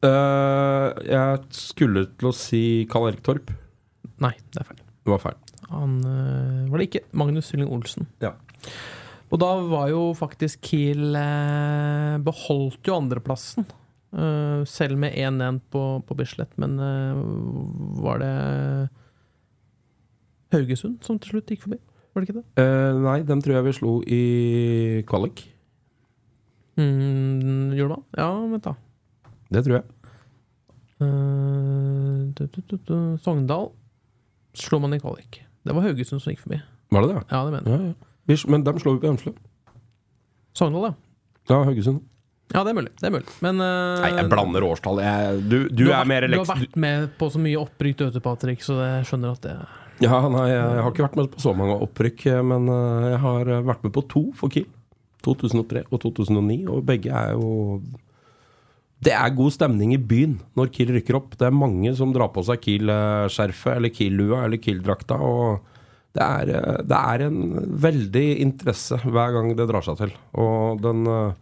Uh, 0.03 0.91
jeg 1.07 1.45
skulle 1.55 2.09
til 2.19 2.33
å 2.33 2.35
si 2.35 2.63
Karl 2.91 3.13
Erik 3.13 3.23
Torp. 3.27 3.53
Nei, 4.23 4.35
det 4.51 4.65
er 4.65 4.69
feil. 4.73 4.83
Det 5.07 5.13
var 5.15 5.23
feil. 5.23 5.39
Han 5.71 5.99
eh, 6.05 6.71
var 6.71 6.79
det 6.79 6.85
ikke. 6.91 7.01
Magnus 7.17 7.47
Sylling 7.51 7.71
Olsen. 7.73 8.07
Ja. 8.23 8.33
Og 9.33 9.39
da 9.43 9.49
var 9.67 9.89
jo 9.91 10.13
faktisk 10.15 10.61
Kiel 10.69 11.17
eh, 11.19 12.19
Beholdt 12.23 12.87
jo 12.87 12.95
andreplassen. 13.01 13.65
eh, 14.15 14.63
selv 14.71 14.97
med 15.03 15.13
1-1 15.19 15.61
på, 15.71 15.83
på 16.07 16.15
Bislett. 16.19 16.53
Men 16.57 16.79
var 18.01 18.19
det 18.23 18.35
Haugesund 20.55 20.99
som 21.05 21.19
til 21.19 21.31
slutt 21.35 21.51
gikk 21.51 21.63
forbi? 21.67 21.79
Var 22.15 22.19
det 22.23 22.27
ikke 22.31 22.39
det? 22.41 22.47
Eh, 22.63 22.93
nei, 23.03 23.19
dem 23.29 23.41
tror 23.45 23.55
jeg 23.59 23.67
vi 23.67 23.73
slo 23.77 23.93
i 24.07 24.23
kvalik. 25.09 25.39
Mm, 26.81 27.73
gjorde 27.77 27.95
man? 27.97 28.05
Ja, 28.17 28.31
vent, 28.53 28.65
da. 28.65 28.73
Det 29.53 29.61
tror 29.67 29.77
jeg. 29.81 29.87
Uh. 30.97 32.33
Sogndal 33.21 33.67
slo 34.57 34.79
man 34.81 34.97
i 34.97 35.01
kvalik. 35.03 35.43
Det 35.67 35.75
var 35.77 35.87
Haugesund 35.87 36.23
som 36.23 36.33
gikk 36.33 36.45
forbi. 36.45 36.61
Var 36.95 37.05
det 37.05 37.15
det? 37.15 37.23
Ja, 37.31 37.41
det 37.47 37.55
mener 37.57 37.73
jeg. 37.73 37.81
Ja, 37.81 37.93
ja. 37.93 38.13
Vi, 38.27 38.37
men 38.51 38.67
dem 38.67 38.79
slår 38.83 38.97
vi 38.97 39.03
på 39.05 39.11
Hemsle. 39.11 39.33
Sogndal, 40.57 40.91
ja. 40.91 40.93
Ja, 41.51 41.65
Haugesund. 41.67 42.05
Ja, 42.55 42.63
det 42.63 42.71
er 42.71 42.77
mulig. 42.79 42.93
Det 43.01 43.09
er 43.09 43.15
mulig. 43.15 43.27
Men 43.43 43.59
uh, 43.59 43.99
Nei, 44.03 44.13
jeg 44.15 44.31
blander 44.31 44.67
årstall. 44.67 45.01
Jeg, 45.03 45.41
du, 45.51 45.57
du, 45.67 45.83
du, 45.83 45.91
har 45.91 46.07
mer 46.07 46.27
vært, 46.29 46.37
du 46.37 46.43
har 46.45 46.63
vært 46.63 46.79
med 46.79 47.09
på 47.19 47.29
så 47.35 47.43
mye 47.43 47.59
opprykk, 47.59 47.99
du 47.99 48.07
vet 48.07 48.23
Patrick, 48.23 48.63
så 48.63 48.79
jeg 48.85 49.11
skjønner 49.11 49.35
at 49.35 49.47
det 49.47 49.57
Ja, 50.05 50.21
nei, 50.31 50.47
jeg, 50.53 50.63
jeg 50.63 50.85
har 50.85 50.95
ikke 50.95 51.07
vært 51.09 51.19
med 51.19 51.31
på 51.35 51.43
så 51.43 51.55
mange 51.59 51.79
opprykk, 51.87 52.27
men 52.47 52.71
eh, 52.71 53.07
jeg 53.11 53.21
har 53.25 53.51
vært 53.67 53.87
med 53.87 53.95
på 53.97 54.05
to 54.13 54.25
for 54.39 54.53
Kiel. 54.55 54.69
2003 55.27 55.89
og 55.91 55.99
2009, 56.05 56.59
og 56.71 56.85
begge 56.87 57.11
er 57.11 57.33
jo 57.35 57.81
Det 59.07 59.15
er 59.15 59.37
god 59.39 59.55
stemning 59.55 59.93
i 59.95 60.03
byen 60.03 60.35
når 60.59 60.73
Kiel 60.75 60.91
rykker 60.97 61.19
opp. 61.21 61.37
Det 61.39 61.47
er 61.47 61.55
mange 61.55 61.93
som 61.95 62.11
drar 62.15 62.33
på 62.35 62.43
seg 62.47 62.59
Kiel-skjerfet 62.65 63.77
eller 63.77 63.93
Kiel-lua 63.95 64.43
eller 64.47 64.59
Kiel-drakta. 64.63 65.19
og 65.23 65.75
det 66.17 66.25
er, 66.25 66.81
det 66.89 66.97
er 66.97 67.27
en 67.27 67.41
veldig 67.85 68.25
interesse 68.41 68.97
hver 69.05 69.35
gang 69.35 69.51
det 69.57 69.69
drar 69.69 69.85
seg 69.85 70.01
til. 70.01 70.15
Og 70.41 70.81
den 70.81 71.05
eh, 71.13 71.37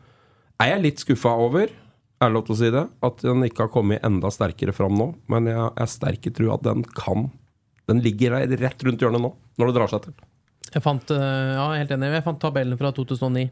er 0.64 0.72
jeg 0.72 0.83
litt 0.83 1.05
skuffa 1.05 1.35
over, 1.46 1.70
er 1.70 2.31
det 2.31 2.35
lov 2.35 2.46
til 2.48 2.57
å 2.57 2.59
si 2.59 2.70
det, 2.74 2.85
at 3.07 3.22
den 3.22 3.46
ikke 3.46 3.66
har 3.66 3.72
kommet 3.74 4.05
enda 4.07 4.33
sterkere 4.35 4.74
fram 4.74 4.96
nå. 4.98 5.09
Men 5.31 5.50
jeg 5.50 5.68
er 5.70 5.90
sterk 5.90 6.27
i 6.27 6.35
trua 6.35 6.59
at 6.59 6.66
den 6.66 6.83
kan. 6.96 7.29
Den 7.90 8.03
ligger 8.05 8.40
rett 8.59 8.87
rundt 8.87 9.03
hjørnet 9.05 9.22
nå, 9.22 9.31
når 9.61 9.70
det 9.70 9.77
drar 9.79 9.92
seg 9.92 10.09
til. 10.09 10.16
Jeg 10.74 10.83
fant, 10.83 11.14
eh, 11.14 11.55
ja, 11.55 11.68
helt 11.79 11.94
enig. 11.94 12.11
Jeg 12.18 12.27
fant 12.27 12.42
tabellen 12.42 12.81
fra 12.81 12.90
2009. 12.96 13.46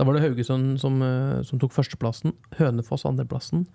Da 0.00 0.04
var 0.08 0.16
det 0.16 0.22
Haugesund 0.24 0.78
som, 0.80 0.94
eh, 1.04 1.42
som 1.44 1.60
tok 1.60 1.74
førsteplassen, 1.76 2.32
Hønefoss 2.56 3.02
andreplassen 3.04 3.66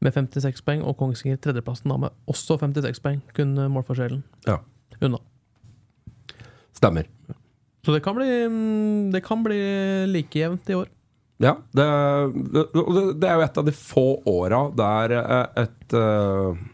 med 0.00 0.14
56 0.14 0.62
poeng, 0.64 0.80
og 0.80 0.96
Kongsvinger 0.96 1.36
tredjeplassen 1.44 1.92
da 1.92 1.98
med 2.00 2.14
også 2.32 2.56
56 2.62 3.02
poeng. 3.04 3.18
Kun 3.36 3.52
eh, 3.60 3.68
målforskjellen 3.68 4.22
Ja. 4.46 4.56
unna. 5.04 5.20
Stemmer. 6.72 7.04
Så 7.84 7.92
det 7.92 8.02
kan 8.02 8.16
bli, 8.16 8.24
mm, 8.48 9.12
det 9.12 9.22
kan 9.22 9.44
bli 9.44 9.60
like 10.08 10.32
jevnt 10.40 10.70
i 10.72 10.78
år. 10.80 10.88
Ja, 11.44 11.58
det, 11.76 11.84
det, 12.54 12.64
det 13.20 13.28
er 13.28 13.36
jo 13.36 13.44
et 13.44 13.58
av 13.60 13.68
de 13.68 13.72
få 13.76 14.06
åra 14.32 14.62
der 14.72 15.12
et, 15.20 15.60
et 15.60 15.96
eh, 16.00 16.64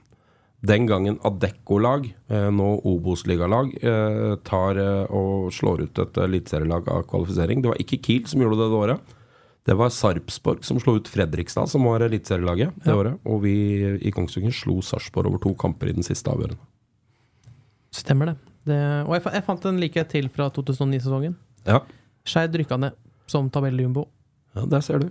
den 0.63 0.87
gangen 0.87 1.17
Adecco-lag, 1.27 2.05
eh, 2.31 2.49
nå 2.55 2.69
Obos-ligalag, 2.87 3.73
eh, 3.83 4.37
tar 4.47 4.79
eh, 4.79 5.11
og 5.11 5.51
slår 5.53 5.83
ut 5.89 5.99
et 5.99 6.21
eliteserielag 6.23 6.87
av 6.89 7.03
kvalifisering. 7.11 7.63
Det 7.65 7.73
var 7.73 7.81
ikke 7.83 7.99
Kiel 8.05 8.29
som 8.31 8.45
gjorde 8.45 8.61
det 8.61 8.69
det 8.71 8.79
året. 8.79 9.01
Det 9.67 9.75
var 9.79 9.91
Sarpsborg 9.95 10.65
som 10.67 10.79
slo 10.83 10.97
ut 10.99 11.11
Fredrikstad, 11.11 11.69
som 11.71 11.85
var 11.87 12.01
eliteserielaget 12.07 12.75
det 12.83 12.91
Ja. 12.91 12.95
året. 12.99 13.19
Og 13.27 13.43
vi 13.43 13.55
i 14.03 14.11
Kongsvinger 14.15 14.55
slo 14.55 14.81
Sarpsborg 14.83 15.27
over 15.27 15.39
to 15.39 15.55
kamper 15.55 15.89
i 15.89 15.93
den 15.93 16.03
siste 16.03 16.31
avgjørende. 16.31 16.59
Stemmer 17.93 18.27
det. 18.33 18.37
det 18.65 18.81
og 19.07 19.15
jeg, 19.15 19.23
jeg 19.35 19.45
fant 19.45 19.65
en 19.67 19.81
likhet 19.81 20.09
til 20.09 20.29
fra 20.29 20.49
2009-sesongen. 20.51 21.35
Ja. 21.67 21.81
Skeid 22.25 22.55
rykka 22.55 22.79
ned 22.79 22.93
som 23.27 23.51
tabelljumbo. 23.51 24.07
ja, 24.55 24.65
der 24.67 24.81
ser 24.81 24.99
du. 24.99 25.11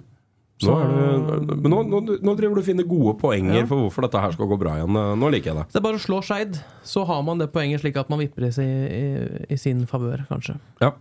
Nå, 0.68 0.76
du, 1.48 1.54
men 1.56 1.74
nå, 1.74 1.82
nå, 1.90 2.00
nå 2.22 2.34
driver 2.38 2.60
du 2.60 2.62
og 2.62 2.68
finner 2.68 2.88
gode 2.90 3.16
poenger 3.22 3.62
Ja. 3.62 3.66
for 3.70 3.86
hvorfor 3.86 4.06
dette 4.06 4.22
her 4.22 4.36
skal 4.36 4.50
gå 4.52 4.58
bra 4.62 4.78
igjen. 4.80 4.98
Nå 5.18 5.30
liker 5.34 5.52
jeg 5.52 5.60
det. 5.60 5.68
Det 5.74 5.80
er 5.82 5.86
bare 5.88 6.00
å 6.00 6.04
slå 6.04 6.22
Skeid, 6.26 6.60
så 6.86 7.06
har 7.10 7.22
man 7.26 7.42
det 7.42 7.50
poenget 7.54 7.82
slik 7.84 7.98
at 8.02 8.12
man 8.14 8.22
vipper 8.22 8.46
i, 8.50 8.52
i, 8.54 9.06
i 9.50 9.60
sin 9.60 9.86
favør, 9.90 10.26
kanskje. 10.30 10.58
Ja. 10.84 10.94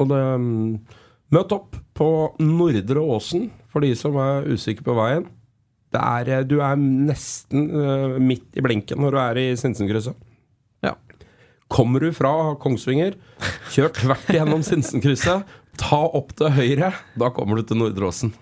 Og 0.00 0.08
det 0.10 0.20
mm, 0.20 0.78
Møt 1.34 1.52
opp 1.56 1.76
på 1.96 2.06
Nordre 2.42 3.00
Åsen, 3.00 3.48
for 3.72 3.82
de 3.82 3.94
som 3.98 4.16
er 4.20 4.46
usikre 4.52 4.84
på 4.86 4.94
veien. 4.94 5.24
Det 5.94 6.02
er, 6.02 6.30
eh, 6.36 6.44
du 6.46 6.58
er 6.62 6.76
nesten 6.78 7.68
uh, 7.70 8.16
midt 8.22 8.58
i 8.58 8.62
blinken 8.64 9.00
når 9.02 9.14
du 9.14 9.18
er 9.22 9.40
i 9.40 9.46
Sinsenkrysset. 9.58 10.14
Ja. 10.84 10.94
Kommer 11.72 12.04
du 12.04 12.10
fra 12.14 12.54
Kongsvinger, 12.60 13.16
kjør 13.74 13.94
tvert 13.96 14.30
igjennom 14.30 14.62
Sinsenkrysset, 14.66 15.48
ta 15.80 16.02
opp 16.04 16.34
til 16.38 16.52
høyre, 16.54 16.92
da 17.18 17.30
kommer 17.34 17.58
du 17.58 17.66
til 17.66 17.80
Nordre 17.80 18.10
Åsen. 18.12 18.34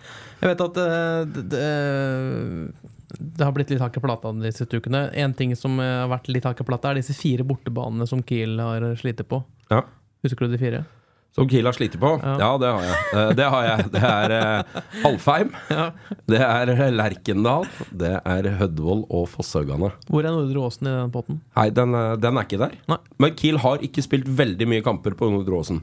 Jeg 0.42 0.50
vet 0.52 0.62
at 0.64 0.78
eh, 0.82 1.20
det, 1.30 1.42
det, 1.52 1.66
det 3.38 3.44
har 3.46 3.52
blitt 3.54 3.70
litt 3.70 3.82
hakk 3.82 3.96
i 4.00 4.02
plata 4.02 4.32
de 4.34 4.50
siste 4.54 4.80
ukene. 4.82 5.04
En 5.22 5.34
ting 5.38 5.52
som 5.58 5.78
eh, 5.80 6.00
har 6.02 6.10
vært 6.12 6.30
litt 6.34 6.48
hakk 6.48 6.64
i 6.64 6.66
plata, 6.66 6.90
er 6.92 6.98
disse 7.02 7.14
fire 7.18 7.46
bortebanene 7.46 8.08
som 8.10 8.24
Kiel 8.26 8.58
har 8.62 8.88
slitt 9.00 9.22
på. 9.30 9.42
Ja. 9.70 9.84
Husker 10.26 10.46
du 10.48 10.54
de 10.56 10.60
fire? 10.60 10.82
Som 11.32 11.46
Kiel 11.48 11.64
har 11.64 11.72
slitt 11.72 11.94
på? 11.96 12.08
Ja. 12.20 12.32
Ja, 12.42 12.48
det 12.60 12.68
har 12.74 12.82
jeg. 12.84 12.96
Eh, 13.16 13.30
Det 13.38 13.46
har 13.54 13.68
jeg. 13.68 13.86
Det 13.94 14.02
er 14.04 14.34
eh, 14.36 14.82
Alfheim, 15.08 15.54
Ja. 15.72 15.86
det 16.28 16.42
er 16.44 16.72
Lerkendal, 16.92 17.64
det 18.02 18.10
er 18.20 18.50
Hødvold 18.58 19.06
og 19.08 19.30
Fosshaugane. 19.32 19.88
Hvor 20.10 20.26
er 20.28 20.34
Nordre 20.34 20.66
Åsen 20.66 20.90
i 20.90 20.92
den 20.98 21.14
potten? 21.14 21.38
Nei, 21.56 21.70
den, 21.72 21.94
eh, 21.96 22.16
den 22.20 22.36
er 22.42 22.44
ikke 22.50 22.60
der. 22.66 22.76
Nei. 22.92 22.98
Men 23.22 23.38
Kiel 23.38 23.62
har 23.64 23.80
ikke 23.86 24.04
spilt 24.04 24.28
veldig 24.28 24.68
mye 24.74 24.84
kamper 24.84 25.16
på 25.16 25.30
Nordre 25.32 25.62
Åsen. 25.62 25.80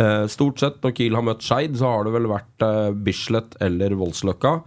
Eh, 0.00 0.26
stort 0.32 0.60
sett 0.62 0.78
når 0.84 0.94
Kiel 0.96 1.16
har 1.18 1.24
møtt 1.26 1.44
Skeid, 1.44 1.74
så 1.76 1.90
har 1.92 2.06
det 2.06 2.14
vel 2.14 2.30
vært 2.30 2.64
eh, 2.64 2.92
Bislett 3.04 3.58
eller 3.64 3.96
Voldsløkka. 4.00 4.60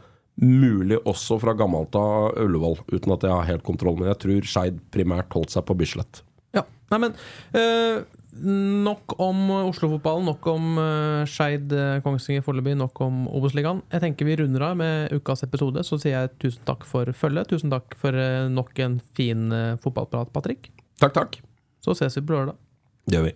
Mulig 0.44 1.00
også 1.08 1.40
fra 1.42 1.56
gammelt 1.58 1.96
av 1.98 2.36
Ullevål, 2.42 2.82
uten 2.92 3.16
at 3.16 3.24
jeg 3.26 3.34
har 3.34 3.48
helt 3.50 3.66
kontroll. 3.66 3.98
Men 4.00 4.12
jeg 4.12 4.22
tror 4.26 4.52
Skeid 4.52 4.84
primært 4.94 5.34
holdt 5.34 5.56
seg 5.56 5.66
på 5.66 5.78
Bislett. 5.80 6.22
Ja. 6.56 6.66
Nei, 6.92 7.02
men 7.08 7.18
øh, 7.58 8.04
Nok 8.36 9.14
om 9.24 9.38
Oslo-fotballen, 9.48 10.26
nok 10.28 10.48
om 10.52 10.74
øh, 10.76 11.22
Skeid, 11.32 11.72
Kongsvinger 12.04 12.44
foreløpig, 12.44 12.74
nok 12.76 13.00
om 13.06 13.22
Obos-ligaen. 13.32 13.80
Jeg 13.94 14.04
tenker 14.04 14.28
vi 14.28 14.36
runder 14.42 14.66
av 14.68 14.76
med 14.82 15.16
ukas 15.16 15.46
episode. 15.48 15.86
Så 15.88 16.02
sier 16.04 16.18
jeg 16.18 16.34
tusen 16.44 16.68
takk 16.68 16.84
for 16.90 17.16
følget. 17.16 17.48
Tusen 17.54 17.72
takk 17.72 17.96
for 17.98 18.12
øh, 18.12 18.52
nok 18.52 18.84
en 18.84 19.00
fin 19.16 19.48
fotballprat, 19.80 20.36
Patrick. 20.36 20.70
Takk, 21.00 21.16
takk. 21.16 21.42
Så 21.80 21.96
ses 21.96 22.20
vi 22.20 22.28
på 22.28 22.36
lørdag. 22.36 22.60
Det 23.08 23.22
gjør 23.22 23.28
vi. 23.32 23.36